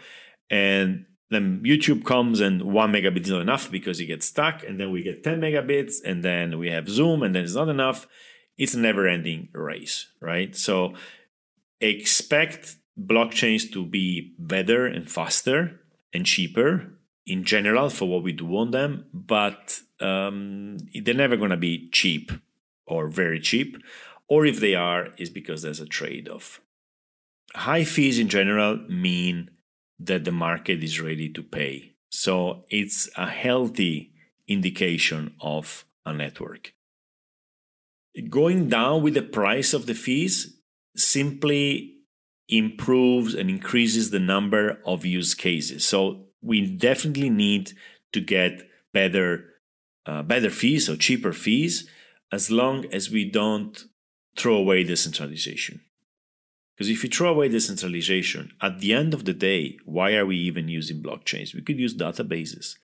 And 0.50 1.06
then 1.30 1.62
YouTube 1.66 2.06
comes 2.06 2.40
and 2.40 2.62
one 2.62 2.92
megabit 2.92 3.24
is 3.24 3.32
not 3.32 3.42
enough 3.42 3.70
because 3.70 4.00
it 4.00 4.06
gets 4.06 4.26
stuck, 4.26 4.64
and 4.64 4.80
then 4.80 4.92
we 4.92 5.04
get 5.04 5.24
10 5.24 5.42
megabits, 5.42 5.96
and 6.06 6.24
then 6.24 6.58
we 6.58 6.70
have 6.70 6.88
Zoom, 6.88 7.22
and 7.22 7.36
then 7.36 7.44
it's 7.44 7.56
not 7.56 7.68
enough. 7.68 8.08
It's 8.58 8.74
a 8.74 8.80
never 8.80 9.08
ending 9.08 9.50
race, 9.54 10.08
right? 10.22 10.56
So 10.56 10.94
expect 11.82 12.78
blockchains 13.00 13.72
to 13.74 13.86
be 13.86 14.34
better 14.40 14.88
and 14.88 15.10
faster 15.10 15.82
and 16.14 16.26
cheaper 16.26 16.94
in 17.26 17.44
general 17.44 17.90
for 17.90 18.06
what 18.08 18.24
we 18.24 18.32
do 18.32 18.58
on 18.58 18.72
them, 18.72 19.06
but 19.14 19.82
um, 20.00 20.78
they're 20.94 21.14
never 21.14 21.38
going 21.38 21.52
to 21.52 21.58
be 21.58 21.90
cheap 21.90 22.32
or 22.86 23.08
very 23.10 23.40
cheap. 23.40 23.78
Or 24.30 24.46
if 24.46 24.60
they 24.60 24.76
are, 24.76 25.10
is 25.18 25.30
because 25.30 25.62
there's 25.62 25.80
a 25.80 25.86
trade 25.86 26.28
off. 26.28 26.62
High 27.56 27.86
fees 27.86 28.20
in 28.20 28.28
general 28.28 28.78
mean 28.90 29.52
that 30.00 30.26
the 30.26 30.32
market 30.32 30.84
is 30.84 31.00
ready 31.00 31.30
to 31.30 31.42
pay. 31.42 31.94
So 32.10 32.66
it's 32.70 33.10
a 33.18 33.28
healthy 33.28 34.12
indication 34.48 35.34
of 35.42 35.86
a 36.06 36.14
network. 36.14 36.74
Going 38.30 38.68
down 38.70 39.04
with 39.04 39.14
the 39.14 39.22
price 39.22 39.74
of 39.74 39.86
the 39.86 39.94
fees 39.94 40.58
simply 40.96 41.98
improves 42.50 43.34
and 43.34 43.50
increases 43.50 44.10
the 44.10 44.20
number 44.20 44.80
of 44.86 45.06
use 45.06 45.34
cases. 45.34 45.86
So 45.86 46.26
we 46.42 46.66
definitely 46.66 47.30
need 47.30 47.74
to 48.14 48.22
get 48.22 48.68
better 48.94 49.46
uh, 50.08 50.24
better 50.24 50.50
fees 50.50 50.90
or 50.90 50.96
cheaper 50.96 51.34
fees 51.34 51.88
as 52.32 52.50
long 52.50 52.86
as 52.92 53.12
we 53.12 53.30
don't 53.30 53.86
throw 54.36 54.56
away 54.56 54.84
decentralization. 54.84 55.82
Because 56.76 56.90
if 56.90 57.04
you 57.04 57.10
throw 57.10 57.32
away 57.32 57.50
decentralization, 57.50 58.52
at 58.62 58.80
the 58.80 58.94
end 58.94 59.14
of 59.14 59.26
the 59.26 59.34
day, 59.34 59.78
why 59.86 60.14
are 60.16 60.26
we 60.26 60.38
even 60.38 60.68
using 60.68 61.02
blockchains? 61.02 61.54
We 61.54 61.62
could 61.62 61.80
use 61.80 61.96
databases 61.96 62.76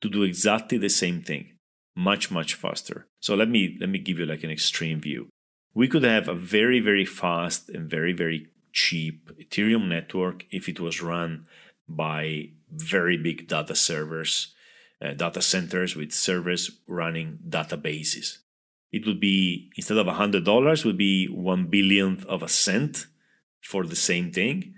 to 0.00 0.08
do 0.08 0.22
exactly 0.22 0.78
the 0.78 0.88
same 0.88 1.20
thing, 1.22 1.52
much, 1.94 2.30
much 2.30 2.54
faster. 2.54 3.06
So 3.20 3.34
let 3.34 3.48
me 3.48 3.76
let 3.78 3.90
me 3.90 3.98
give 3.98 4.18
you 4.18 4.26
like 4.26 4.42
an 4.42 4.50
extreme 4.50 5.00
view. 5.00 5.28
We 5.74 5.86
could 5.86 6.02
have 6.02 6.28
a 6.28 6.34
very, 6.34 6.80
very 6.80 7.04
fast 7.04 7.68
and 7.68 7.90
very, 7.90 8.12
very 8.12 8.48
cheap 8.72 9.30
Ethereum 9.38 9.88
network 9.88 10.46
if 10.50 10.68
it 10.68 10.80
was 10.80 11.02
run 11.02 11.46
by 11.88 12.50
very 12.70 13.18
big 13.18 13.48
data 13.48 13.74
servers, 13.74 14.54
uh, 15.02 15.14
data 15.14 15.42
centers 15.42 15.96
with 15.96 16.12
servers 16.12 16.70
running 16.86 17.38
databases. 17.48 18.38
It 18.92 19.06
would 19.06 19.20
be 19.20 19.70
instead 19.76 19.98
of 19.98 20.06
$100 20.06 20.84
would 20.84 20.98
be 20.98 21.26
1 21.26 21.66
billionth 21.66 22.24
of 22.26 22.42
a 22.42 22.48
cent 22.48 23.06
for 23.60 23.84
the 23.86 23.96
same 23.96 24.30
thing, 24.30 24.74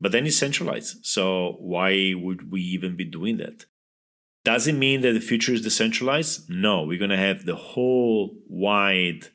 but 0.00 0.12
then 0.12 0.26
it's 0.26 0.36
centralized. 0.36 1.04
So 1.04 1.56
why 1.60 2.14
would 2.14 2.52
we 2.52 2.60
even 2.60 2.96
be 2.96 3.04
doing 3.04 3.38
that? 3.38 3.64
Does 4.44 4.66
it 4.66 4.74
mean 4.74 5.00
that 5.00 5.12
the 5.12 5.20
future 5.20 5.52
is 5.52 5.62
decentralized? 5.62 6.50
No, 6.50 6.82
we're 6.82 6.98
going 6.98 7.10
to 7.10 7.16
have 7.16 7.46
the 7.46 7.56
whole 7.56 8.36
wide 8.46 9.28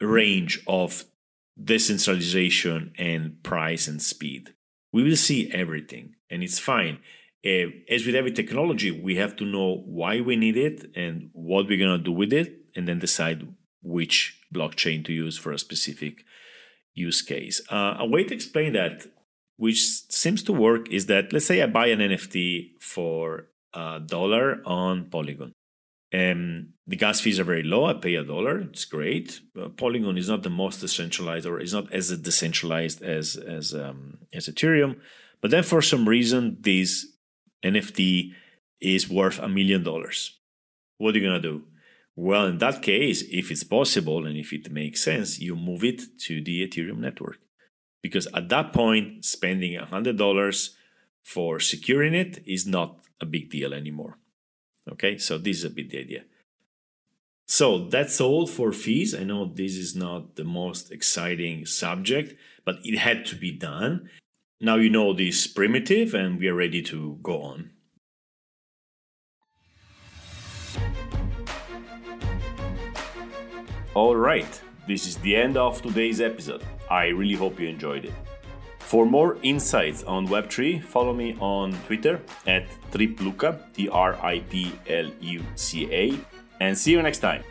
range 0.00 0.62
of 0.66 1.04
decentralization 1.62 2.92
and 2.98 3.42
price 3.42 3.88
and 3.88 4.02
speed. 4.02 4.52
We 4.92 5.02
will 5.02 5.16
see 5.16 5.50
everything, 5.50 6.16
and 6.28 6.42
it's 6.42 6.58
fine. 6.58 6.98
Uh, 7.46 7.70
as 7.88 8.04
with 8.04 8.16
every 8.16 8.32
technology, 8.32 8.90
we 8.90 9.16
have 9.16 9.36
to 9.36 9.44
know 9.44 9.82
why 9.86 10.20
we 10.20 10.34
need 10.34 10.56
it 10.56 10.90
and 10.96 11.30
what 11.32 11.68
we're 11.68 11.78
going 11.78 11.96
to 11.96 12.04
do 12.10 12.12
with 12.12 12.32
it, 12.32 12.48
and 12.74 12.88
then 12.88 12.98
decide 12.98 13.46
which 13.82 14.40
blockchain 14.52 15.04
to 15.04 15.12
use 15.12 15.38
for 15.38 15.52
a 15.52 15.58
specific 15.58 16.24
use 16.94 17.22
case. 17.22 17.60
Uh, 17.70 17.94
a 17.98 18.06
way 18.06 18.24
to 18.24 18.34
explain 18.34 18.72
that, 18.72 19.06
which 19.56 19.80
seems 20.10 20.42
to 20.42 20.52
work, 20.52 20.90
is 20.90 21.06
that 21.06 21.32
let's 21.32 21.46
say 21.46 21.62
I 21.62 21.66
buy 21.66 21.86
an 21.86 22.00
NFT 22.00 22.80
for 22.80 23.48
a 23.72 24.00
dollar 24.00 24.60
on 24.64 25.04
Polygon. 25.04 25.52
and 26.12 26.70
the 26.86 26.96
gas 26.96 27.20
fees 27.20 27.38
are 27.40 27.44
very 27.44 27.64
low. 27.64 27.84
I 27.86 27.94
pay 27.94 28.14
a 28.14 28.24
dollar. 28.24 28.60
It's 28.60 28.84
great. 28.84 29.40
Uh, 29.60 29.68
Polygon 29.68 30.16
is 30.16 30.28
not 30.28 30.42
the 30.42 30.50
most 30.50 30.80
decentralized, 30.80 31.46
or 31.46 31.60
is 31.60 31.74
not 31.74 31.92
as 31.92 32.16
decentralized 32.18 33.02
as 33.02 33.36
as 33.36 33.74
um, 33.74 34.18
as 34.32 34.48
Ethereum. 34.48 34.96
But 35.40 35.50
then, 35.50 35.64
for 35.64 35.82
some 35.82 36.08
reason, 36.08 36.58
this 36.60 37.06
NFT 37.64 38.32
is 38.80 39.08
worth 39.08 39.38
a 39.38 39.48
million 39.48 39.82
dollars. 39.82 40.38
What 40.98 41.14
are 41.14 41.18
you 41.18 41.26
gonna 41.26 41.40
do? 41.40 41.64
Well, 42.14 42.46
in 42.46 42.58
that 42.58 42.82
case, 42.82 43.22
if 43.30 43.50
it's 43.50 43.64
possible 43.64 44.24
and 44.24 44.36
if 44.36 44.52
it 44.52 44.70
makes 44.70 45.04
sense, 45.04 45.38
you 45.38 45.54
move 45.54 45.84
it 45.84 46.18
to 46.20 46.42
the 46.42 46.66
Ethereum 46.66 46.98
network. 46.98 47.38
Because 48.02 48.26
at 48.32 48.48
that 48.48 48.72
point, 48.72 49.24
spending 49.24 49.78
$100 49.78 50.70
for 51.22 51.60
securing 51.60 52.14
it 52.14 52.42
is 52.46 52.66
not 52.66 53.00
a 53.20 53.26
big 53.26 53.50
deal 53.50 53.74
anymore. 53.74 54.18
Okay, 54.90 55.18
so 55.18 55.36
this 55.36 55.58
is 55.58 55.64
a 55.64 55.70
bit 55.70 55.90
the 55.90 55.98
idea. 55.98 56.24
So 57.48 57.86
that's 57.88 58.20
all 58.20 58.46
for 58.46 58.72
fees. 58.72 59.14
I 59.14 59.24
know 59.24 59.44
this 59.46 59.76
is 59.76 59.94
not 59.94 60.36
the 60.36 60.44
most 60.44 60.90
exciting 60.90 61.66
subject, 61.66 62.34
but 62.64 62.76
it 62.82 62.98
had 62.98 63.26
to 63.26 63.36
be 63.36 63.52
done. 63.52 64.08
Now 64.58 64.76
you 64.76 64.88
know 64.88 65.12
this 65.12 65.46
primitive, 65.46 66.14
and 66.14 66.38
we 66.38 66.48
are 66.48 66.54
ready 66.54 66.80
to 66.84 67.18
go 67.22 67.42
on. 67.42 67.72
All 73.92 74.16
right, 74.16 74.60
this 74.88 75.06
is 75.06 75.18
the 75.18 75.36
end 75.36 75.58
of 75.58 75.82
today's 75.82 76.22
episode. 76.22 76.64
I 76.90 77.08
really 77.08 77.34
hope 77.34 77.60
you 77.60 77.68
enjoyed 77.68 78.06
it. 78.06 78.14
For 78.78 79.04
more 79.04 79.36
insights 79.42 80.04
on 80.04 80.26
Web3, 80.26 80.82
follow 80.82 81.12
me 81.12 81.36
on 81.38 81.72
Twitter 81.84 82.22
at 82.46 82.64
Tripluca, 82.92 83.60
T 83.74 83.90
R 83.90 84.14
I 84.24 84.40
P 84.40 84.72
L 84.88 85.10
U 85.20 85.42
C 85.54 85.92
A, 85.92 86.18
and 86.60 86.78
see 86.78 86.92
you 86.92 87.02
next 87.02 87.18
time. 87.18 87.42